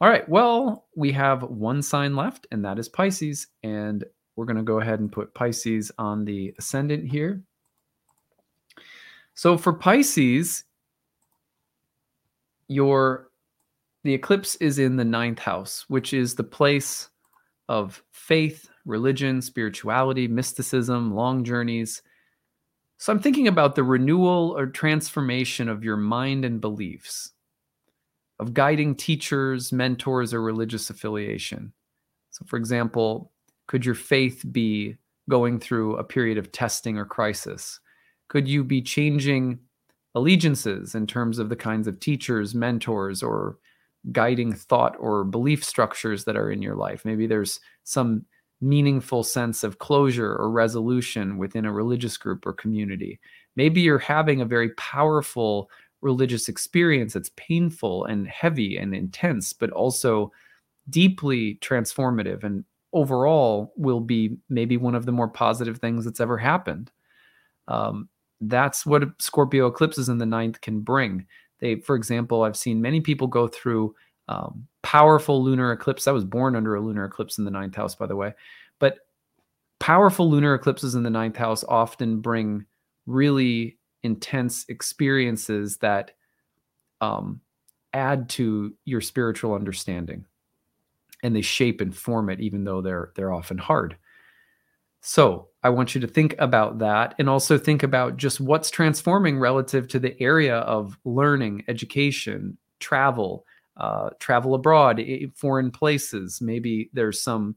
All 0.00 0.08
right. 0.08 0.26
Well 0.28 0.86
we 0.94 1.10
have 1.12 1.42
one 1.42 1.82
sign 1.82 2.14
left 2.14 2.46
and 2.52 2.64
that 2.64 2.78
is 2.78 2.88
pisces. 2.88 3.48
And 3.64 4.04
we're 4.36 4.46
going 4.46 4.56
to 4.56 4.62
go 4.62 4.78
ahead 4.78 5.00
and 5.00 5.10
put 5.10 5.34
pisces 5.34 5.90
on 5.98 6.24
the 6.24 6.54
ascendant 6.58 7.10
here 7.10 7.42
so 9.38 9.56
for 9.56 9.72
Pisces, 9.72 10.64
your 12.66 13.30
the 14.02 14.12
eclipse 14.12 14.56
is 14.56 14.80
in 14.80 14.96
the 14.96 15.04
ninth 15.04 15.38
house, 15.38 15.84
which 15.86 16.12
is 16.12 16.34
the 16.34 16.42
place 16.42 17.08
of 17.68 18.02
faith, 18.10 18.68
religion, 18.84 19.40
spirituality, 19.40 20.26
mysticism, 20.26 21.14
long 21.14 21.44
journeys. 21.44 22.02
So 22.96 23.12
I'm 23.12 23.20
thinking 23.20 23.46
about 23.46 23.76
the 23.76 23.84
renewal 23.84 24.56
or 24.58 24.66
transformation 24.66 25.68
of 25.68 25.84
your 25.84 25.96
mind 25.96 26.44
and 26.44 26.60
beliefs, 26.60 27.30
of 28.40 28.54
guiding 28.54 28.96
teachers, 28.96 29.72
mentors, 29.72 30.34
or 30.34 30.42
religious 30.42 30.90
affiliation. 30.90 31.72
So, 32.30 32.44
for 32.48 32.56
example, 32.56 33.30
could 33.68 33.86
your 33.86 33.94
faith 33.94 34.44
be 34.50 34.96
going 35.30 35.60
through 35.60 35.94
a 35.94 36.02
period 36.02 36.38
of 36.38 36.50
testing 36.50 36.98
or 36.98 37.04
crisis? 37.04 37.78
Could 38.28 38.48
you 38.48 38.62
be 38.62 38.82
changing 38.82 39.58
allegiances 40.14 40.94
in 40.94 41.06
terms 41.06 41.38
of 41.38 41.48
the 41.48 41.56
kinds 41.56 41.86
of 41.86 42.00
teachers, 42.00 42.54
mentors, 42.54 43.22
or 43.22 43.58
guiding 44.12 44.52
thought 44.52 44.96
or 44.98 45.24
belief 45.24 45.64
structures 45.64 46.24
that 46.24 46.36
are 46.36 46.50
in 46.50 46.62
your 46.62 46.76
life? 46.76 47.04
Maybe 47.04 47.26
there's 47.26 47.60
some 47.84 48.24
meaningful 48.60 49.22
sense 49.22 49.62
of 49.62 49.78
closure 49.78 50.34
or 50.34 50.50
resolution 50.50 51.38
within 51.38 51.64
a 51.64 51.72
religious 51.72 52.16
group 52.16 52.44
or 52.44 52.52
community. 52.52 53.20
Maybe 53.56 53.80
you're 53.80 53.98
having 53.98 54.40
a 54.40 54.46
very 54.46 54.70
powerful 54.70 55.70
religious 56.00 56.48
experience 56.48 57.12
that's 57.12 57.30
painful 57.36 58.04
and 58.04 58.28
heavy 58.28 58.76
and 58.76 58.94
intense, 58.94 59.52
but 59.52 59.70
also 59.70 60.32
deeply 60.90 61.56
transformative 61.60 62.44
and 62.44 62.64
overall 62.92 63.72
will 63.76 64.00
be 64.00 64.36
maybe 64.48 64.76
one 64.76 64.94
of 64.94 65.06
the 65.06 65.12
more 65.12 65.28
positive 65.28 65.78
things 65.78 66.04
that's 66.04 66.20
ever 66.20 66.38
happened. 66.38 66.90
Um, 67.68 68.08
that's 68.40 68.86
what 68.86 69.02
Scorpio 69.20 69.66
eclipses 69.66 70.08
in 70.08 70.18
the 70.18 70.26
ninth 70.26 70.60
can 70.60 70.80
bring. 70.80 71.26
They, 71.60 71.76
for 71.76 71.96
example, 71.96 72.42
I've 72.42 72.56
seen 72.56 72.80
many 72.80 73.00
people 73.00 73.26
go 73.26 73.48
through 73.48 73.94
um, 74.28 74.66
powerful 74.82 75.42
lunar 75.42 75.72
eclipse. 75.72 76.06
I 76.06 76.12
was 76.12 76.24
born 76.24 76.54
under 76.54 76.74
a 76.74 76.80
lunar 76.80 77.04
eclipse 77.04 77.38
in 77.38 77.44
the 77.44 77.50
ninth 77.50 77.74
house, 77.74 77.94
by 77.94 78.06
the 78.06 78.16
way. 78.16 78.34
But 78.78 78.98
powerful 79.80 80.30
lunar 80.30 80.54
eclipses 80.54 80.94
in 80.94 81.02
the 81.02 81.10
ninth 81.10 81.36
house 81.36 81.64
often 81.64 82.20
bring 82.20 82.64
really 83.06 83.78
intense 84.02 84.66
experiences 84.68 85.78
that 85.78 86.12
um, 87.00 87.40
add 87.92 88.28
to 88.28 88.74
your 88.84 89.00
spiritual 89.00 89.54
understanding, 89.54 90.26
and 91.22 91.34
they 91.34 91.42
shape 91.42 91.80
and 91.80 91.96
form 91.96 92.28
it, 92.30 92.40
even 92.40 92.64
though 92.64 92.82
they're 92.82 93.12
they're 93.16 93.32
often 93.32 93.58
hard. 93.58 93.96
So 95.00 95.47
I 95.62 95.70
want 95.70 95.94
you 95.94 96.00
to 96.00 96.06
think 96.06 96.36
about 96.38 96.78
that 96.78 97.14
and 97.18 97.28
also 97.28 97.58
think 97.58 97.82
about 97.82 98.16
just 98.16 98.40
what's 98.40 98.70
transforming 98.70 99.38
relative 99.38 99.88
to 99.88 99.98
the 99.98 100.20
area 100.22 100.58
of 100.58 100.96
learning, 101.04 101.64
education, 101.66 102.56
travel, 102.78 103.44
uh, 103.76 104.10
travel 104.20 104.54
abroad, 104.54 105.02
foreign 105.34 105.70
places. 105.70 106.40
Maybe 106.40 106.90
there's 106.92 107.20
some 107.20 107.56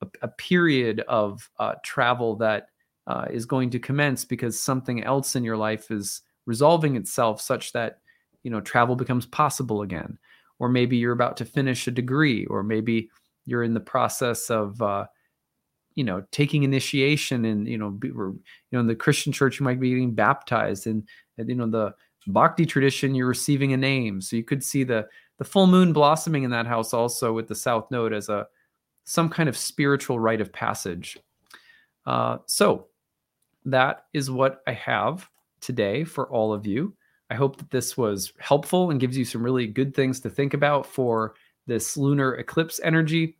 a, 0.00 0.06
a 0.22 0.28
period 0.28 1.00
of 1.08 1.48
uh, 1.58 1.74
travel 1.82 2.36
that 2.36 2.68
uh, 3.06 3.26
is 3.30 3.46
going 3.46 3.70
to 3.70 3.78
commence 3.78 4.24
because 4.24 4.60
something 4.60 5.04
else 5.04 5.36
in 5.36 5.44
your 5.44 5.56
life 5.56 5.90
is 5.90 6.22
resolving 6.46 6.96
itself 6.96 7.40
such 7.40 7.72
that 7.72 7.98
you 8.42 8.50
know 8.50 8.60
travel 8.60 8.96
becomes 8.96 9.26
possible 9.26 9.82
again 9.82 10.18
or 10.58 10.68
maybe 10.68 10.96
you're 10.96 11.12
about 11.12 11.36
to 11.36 11.44
finish 11.44 11.86
a 11.86 11.90
degree 11.90 12.46
or 12.46 12.62
maybe 12.62 13.10
you're 13.44 13.62
in 13.62 13.74
the 13.74 13.80
process 13.80 14.50
of 14.50 14.80
uh, 14.82 15.06
you 15.96 16.04
know 16.04 16.22
taking 16.30 16.62
initiation 16.62 17.44
and 17.44 17.66
you 17.66 17.76
know 17.76 17.90
be, 17.90 18.10
or, 18.10 18.28
you 18.28 18.42
know 18.72 18.80
in 18.80 18.86
the 18.86 18.94
christian 18.94 19.32
church 19.32 19.58
you 19.58 19.64
might 19.64 19.80
be 19.80 19.90
getting 19.90 20.14
baptized 20.14 20.86
and, 20.86 21.02
and 21.36 21.48
you 21.48 21.54
know 21.54 21.68
the 21.68 21.92
Bhakti 22.26 22.66
tradition, 22.66 23.14
you're 23.14 23.28
receiving 23.28 23.72
a 23.72 23.76
name. 23.76 24.20
So 24.20 24.36
you 24.36 24.44
could 24.44 24.64
see 24.64 24.84
the 24.84 25.08
the 25.38 25.44
full 25.44 25.66
moon 25.66 25.92
blossoming 25.92 26.44
in 26.44 26.50
that 26.50 26.66
house 26.66 26.94
also 26.94 27.32
with 27.32 27.46
the 27.46 27.54
south 27.54 27.90
node 27.90 28.12
as 28.12 28.28
a 28.28 28.46
some 29.04 29.28
kind 29.28 29.48
of 29.48 29.56
spiritual 29.56 30.18
rite 30.18 30.40
of 30.40 30.52
passage. 30.52 31.18
Uh, 32.06 32.38
so 32.46 32.86
that 33.64 34.06
is 34.12 34.30
what 34.30 34.62
I 34.66 34.72
have 34.72 35.28
today 35.60 36.04
for 36.04 36.28
all 36.30 36.52
of 36.52 36.66
you. 36.66 36.94
I 37.30 37.34
hope 37.34 37.58
that 37.58 37.70
this 37.70 37.96
was 37.96 38.32
helpful 38.38 38.90
and 38.90 39.00
gives 39.00 39.16
you 39.16 39.24
some 39.24 39.42
really 39.42 39.66
good 39.66 39.94
things 39.94 40.20
to 40.20 40.30
think 40.30 40.54
about 40.54 40.86
for 40.86 41.34
this 41.66 41.96
lunar 41.96 42.34
eclipse 42.36 42.80
energy. 42.82 43.36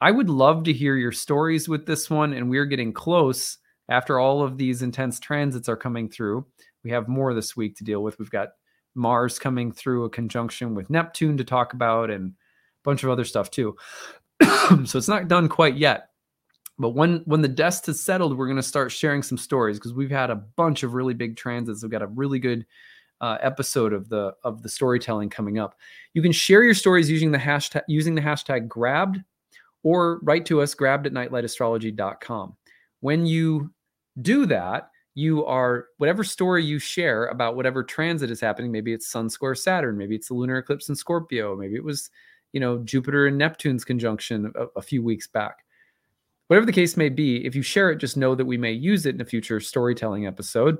I 0.00 0.10
would 0.10 0.28
love 0.28 0.64
to 0.64 0.72
hear 0.72 0.96
your 0.96 1.12
stories 1.12 1.68
with 1.68 1.86
this 1.86 2.10
one, 2.10 2.32
and 2.32 2.50
we're 2.50 2.66
getting 2.66 2.92
close 2.92 3.58
after 3.88 4.18
all 4.18 4.42
of 4.42 4.58
these 4.58 4.82
intense 4.82 5.20
transits 5.20 5.68
are 5.68 5.76
coming 5.76 6.08
through. 6.08 6.46
We 6.82 6.90
have 6.90 7.08
more 7.08 7.34
this 7.34 7.56
week 7.56 7.76
to 7.76 7.84
deal 7.84 8.02
with. 8.02 8.18
We've 8.18 8.30
got 8.30 8.50
Mars 8.94 9.38
coming 9.38 9.72
through 9.72 10.04
a 10.04 10.10
conjunction 10.10 10.74
with 10.74 10.90
Neptune 10.90 11.36
to 11.38 11.44
talk 11.44 11.72
about, 11.72 12.10
and 12.10 12.30
a 12.30 12.34
bunch 12.82 13.02
of 13.02 13.10
other 13.10 13.24
stuff 13.24 13.50
too. 13.50 13.76
so 14.84 14.98
it's 14.98 15.08
not 15.08 15.28
done 15.28 15.48
quite 15.48 15.76
yet. 15.76 16.10
But 16.78 16.90
when 16.90 17.22
when 17.24 17.40
the 17.40 17.48
dust 17.48 17.86
has 17.86 18.00
settled, 18.00 18.36
we're 18.36 18.46
going 18.46 18.56
to 18.56 18.62
start 18.62 18.90
sharing 18.90 19.22
some 19.22 19.38
stories 19.38 19.78
because 19.78 19.94
we've 19.94 20.10
had 20.10 20.30
a 20.30 20.36
bunch 20.36 20.82
of 20.82 20.94
really 20.94 21.14
big 21.14 21.36
transits. 21.36 21.82
We've 21.82 21.90
got 21.90 22.02
a 22.02 22.08
really 22.08 22.40
good 22.40 22.66
uh, 23.20 23.38
episode 23.40 23.92
of 23.92 24.08
the 24.08 24.34
of 24.42 24.62
the 24.62 24.68
storytelling 24.68 25.30
coming 25.30 25.58
up. 25.58 25.76
You 26.14 26.22
can 26.22 26.32
share 26.32 26.64
your 26.64 26.74
stories 26.74 27.08
using 27.08 27.30
the 27.30 27.38
hashtag 27.38 27.82
using 27.86 28.16
the 28.16 28.20
hashtag 28.20 28.66
grabbed 28.66 29.20
or 29.84 30.18
write 30.22 30.46
to 30.46 30.60
us 30.60 30.74
grabbed 30.74 31.06
at 31.06 31.12
nightlightastrology.com. 31.12 32.56
When 33.00 33.26
you 33.26 33.70
do 34.20 34.46
that, 34.46 34.90
you 35.14 35.44
are 35.44 35.86
whatever 35.98 36.24
story 36.24 36.64
you 36.64 36.80
share 36.80 37.26
about 37.26 37.54
whatever 37.54 37.84
transit 37.84 38.30
is 38.30 38.40
happening. 38.40 38.72
Maybe 38.72 38.92
it's 38.92 39.06
Sun 39.06 39.30
square 39.30 39.54
Saturn, 39.54 39.96
maybe 39.96 40.16
it's 40.16 40.28
the 40.28 40.34
lunar 40.34 40.58
eclipse 40.58 40.88
in 40.88 40.96
Scorpio, 40.96 41.54
maybe 41.54 41.76
it 41.76 41.84
was 41.84 42.10
you 42.52 42.60
know 42.60 42.78
Jupiter 42.78 43.26
and 43.26 43.38
Neptune's 43.38 43.84
conjunction 43.84 44.52
a, 44.56 44.66
a 44.76 44.82
few 44.82 45.02
weeks 45.02 45.28
back. 45.28 45.58
Whatever 46.48 46.66
the 46.66 46.72
case 46.72 46.96
may 46.96 47.08
be, 47.08 47.46
if 47.46 47.54
you 47.54 47.62
share 47.62 47.90
it, 47.90 47.96
just 47.96 48.16
know 48.16 48.34
that 48.34 48.44
we 48.44 48.58
may 48.58 48.72
use 48.72 49.06
it 49.06 49.14
in 49.14 49.20
a 49.20 49.24
future 49.24 49.60
storytelling 49.60 50.26
episode. 50.26 50.76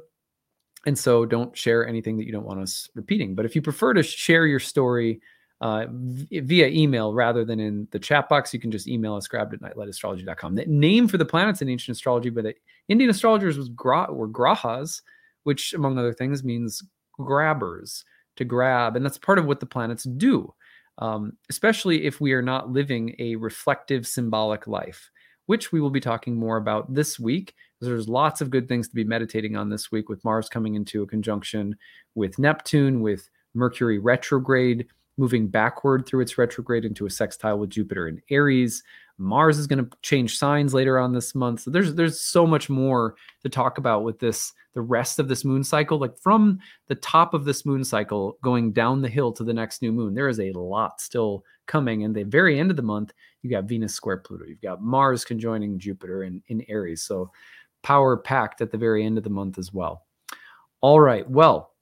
And 0.87 0.99
so 0.99 1.25
don't 1.25 1.57
share 1.57 1.87
anything 1.87 2.19
that 2.19 2.27
you 2.27 2.33
don't 2.33 2.45
want 2.45 2.61
us 2.61 2.91
repeating. 2.95 3.35
But 3.35 3.47
if 3.47 3.55
you 3.57 3.63
prefer 3.63 3.95
to 3.95 4.03
share 4.03 4.47
your 4.47 4.61
story 4.61 5.23
uh, 5.65 5.87
via 5.89 6.69
email 6.69 7.15
rather 7.15 7.43
than 7.43 7.59
in 7.59 7.89
the 7.91 7.99
chat 7.99 8.29
box, 8.29 8.53
you 8.53 8.61
can 8.61 8.71
just 8.71 8.87
email 8.87 9.15
us 9.15 9.27
grabbed 9.27 9.55
at 9.55 9.61
nightlightastrology.com. 9.61 10.55
The 10.55 10.67
name 10.67 11.09
for 11.09 11.17
the 11.17 11.25
planets 11.25 11.63
in 11.63 11.71
ancient 11.71 11.97
astrology, 11.97 12.29
but 12.29 12.45
the 12.45 12.55
Indian 12.89 13.09
astrologers 13.09 13.57
was 13.57 13.71
gra- 13.71 14.13
were 14.13 14.29
grahas, 14.29 15.01
which 15.45 15.73
among 15.73 15.99
other 15.99 16.13
things 16.13 16.45
means 16.45 16.83
grabbers 17.13 18.05
to 18.37 18.45
grab. 18.45 18.95
And 18.95 19.03
that's 19.03 19.17
part 19.17 19.39
of 19.39 19.47
what 19.47 19.59
the 19.59 19.67
planets 19.67 20.05
do, 20.05 20.53
um, 20.99 21.33
especially 21.49 22.05
if 22.05 22.21
we 22.21 22.33
are 22.35 22.43
not 22.43 22.71
living 22.71 23.17
a 23.19 23.37
reflective 23.37 24.07
symbolic 24.07 24.67
life, 24.67 25.11
which 25.47 25.73
we 25.73 25.81
will 25.81 25.89
be 25.89 26.01
talking 26.01 26.37
more 26.37 26.59
about 26.59 26.93
this 26.93 27.19
week 27.19 27.55
there's 27.85 28.09
lots 28.09 28.41
of 28.41 28.51
good 28.51 28.69
things 28.69 28.89
to 28.89 28.95
be 28.95 29.05
meditating 29.05 29.57
on 29.57 29.69
this 29.69 29.93
week 29.93 30.09
with 30.09 30.25
Mars 30.25 30.49
coming 30.49 30.75
into 30.75 31.03
a 31.03 31.07
conjunction 31.07 31.77
with 32.15 32.39
Neptune, 32.39 33.01
with 33.01 33.29
Mercury 33.55 33.99
retrograde, 33.99 34.87
moving 35.17 35.49
backward 35.49 36.07
through 36.07 36.21
its 36.21 36.39
retrograde 36.39 36.85
into 36.85 37.07
a 37.07 37.11
sextile 37.11 37.59
with 37.59 37.71
Jupiter 37.71 38.09
in 38.09 38.21
Aries. 38.31 38.83
Mars 39.17 39.59
is 39.59 39.69
going 39.69 39.85
to 39.85 39.97
change 40.03 40.37
signs 40.37 40.75
later 40.75 40.99
on 40.99 41.13
this 41.13 41.35
month. 41.35 41.61
So 41.61 41.71
there's 41.71 41.95
there's 41.95 42.21
so 42.21 42.47
much 42.47 42.69
more 42.69 43.15
to 43.43 43.49
talk 43.49 43.79
about 43.79 44.03
with 44.03 44.19
this 44.19 44.53
the 44.73 44.81
rest 44.81 45.21
of 45.21 45.29
this 45.29 45.45
moon 45.45 45.63
cycle 45.63 45.99
like 45.99 46.19
from 46.19 46.59
the 46.89 46.97
top 46.97 47.33
of 47.33 47.45
this 47.45 47.65
moon 47.65 47.85
cycle 47.85 48.39
going 48.43 48.73
down 48.73 49.03
the 49.03 49.09
hill 49.09 49.33
to 49.33 49.45
the 49.45 49.55
next 49.55 49.83
new 49.83 49.93
moon. 49.93 50.15
There 50.15 50.29
is 50.29 50.41
a 50.41 50.51
lot 50.53 51.01
still 51.01 51.45
coming 51.67 52.03
and 52.03 52.15
the 52.15 52.25
very 52.25 52.59
end 52.59 52.71
of 52.71 52.77
the 52.77 52.83
month 52.83 53.13
you 53.43 53.51
got 53.51 53.65
Venus 53.65 53.95
square 53.95 54.17
Pluto. 54.17 54.47
You've 54.47 54.61
got 54.61 54.83
Mars 54.83 55.25
conjoining 55.25 55.79
Jupiter 55.79 56.25
in 56.25 56.43
in 56.49 56.65
Aries. 56.69 57.03
So 57.03 57.31
power 57.85 58.17
packed 58.17 58.63
at 58.63 58.73
the 58.73 58.79
very 58.79 59.05
end 59.05 59.17
of 59.17 59.25
the 59.25 59.31
month 59.31 59.59
as 59.59 59.73
well. 59.73 60.07
All 60.81 60.99
right. 60.99 61.29
Well, 61.31 61.74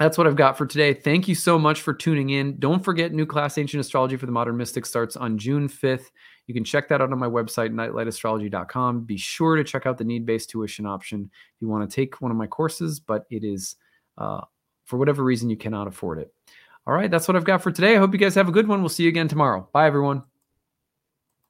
that's 0.00 0.16
what 0.16 0.26
I've 0.26 0.34
got 0.34 0.56
for 0.56 0.64
today. 0.64 0.94
Thank 0.94 1.28
you 1.28 1.34
so 1.34 1.58
much 1.58 1.82
for 1.82 1.92
tuning 1.92 2.30
in. 2.30 2.58
Don't 2.58 2.82
forget, 2.82 3.12
new 3.12 3.26
class 3.26 3.58
Ancient 3.58 3.82
Astrology 3.82 4.16
for 4.16 4.24
the 4.24 4.32
Modern 4.32 4.56
Mystic 4.56 4.86
starts 4.86 5.14
on 5.14 5.36
June 5.36 5.68
5th. 5.68 6.06
You 6.46 6.54
can 6.54 6.64
check 6.64 6.88
that 6.88 7.02
out 7.02 7.12
on 7.12 7.18
my 7.18 7.28
website, 7.28 7.70
nightlightastrology.com. 7.70 9.04
Be 9.04 9.18
sure 9.18 9.56
to 9.56 9.62
check 9.62 9.84
out 9.84 9.98
the 9.98 10.04
need 10.04 10.24
based 10.24 10.48
tuition 10.48 10.86
option 10.86 11.30
if 11.30 11.60
you 11.60 11.68
want 11.68 11.88
to 11.88 11.94
take 11.94 12.18
one 12.22 12.30
of 12.30 12.38
my 12.38 12.46
courses, 12.46 12.98
but 12.98 13.26
it 13.30 13.44
is, 13.44 13.76
uh, 14.16 14.40
for 14.86 14.96
whatever 14.96 15.22
reason, 15.22 15.50
you 15.50 15.58
cannot 15.58 15.86
afford 15.86 16.18
it. 16.18 16.32
All 16.86 16.94
right, 16.94 17.10
that's 17.10 17.28
what 17.28 17.36
I've 17.36 17.44
got 17.44 17.62
for 17.62 17.70
today. 17.70 17.94
I 17.94 17.98
hope 17.98 18.14
you 18.14 18.18
guys 18.18 18.34
have 18.36 18.48
a 18.48 18.52
good 18.52 18.68
one. 18.68 18.80
We'll 18.80 18.88
see 18.88 19.02
you 19.02 19.10
again 19.10 19.28
tomorrow. 19.28 19.68
Bye, 19.70 19.86
everyone. 19.86 20.22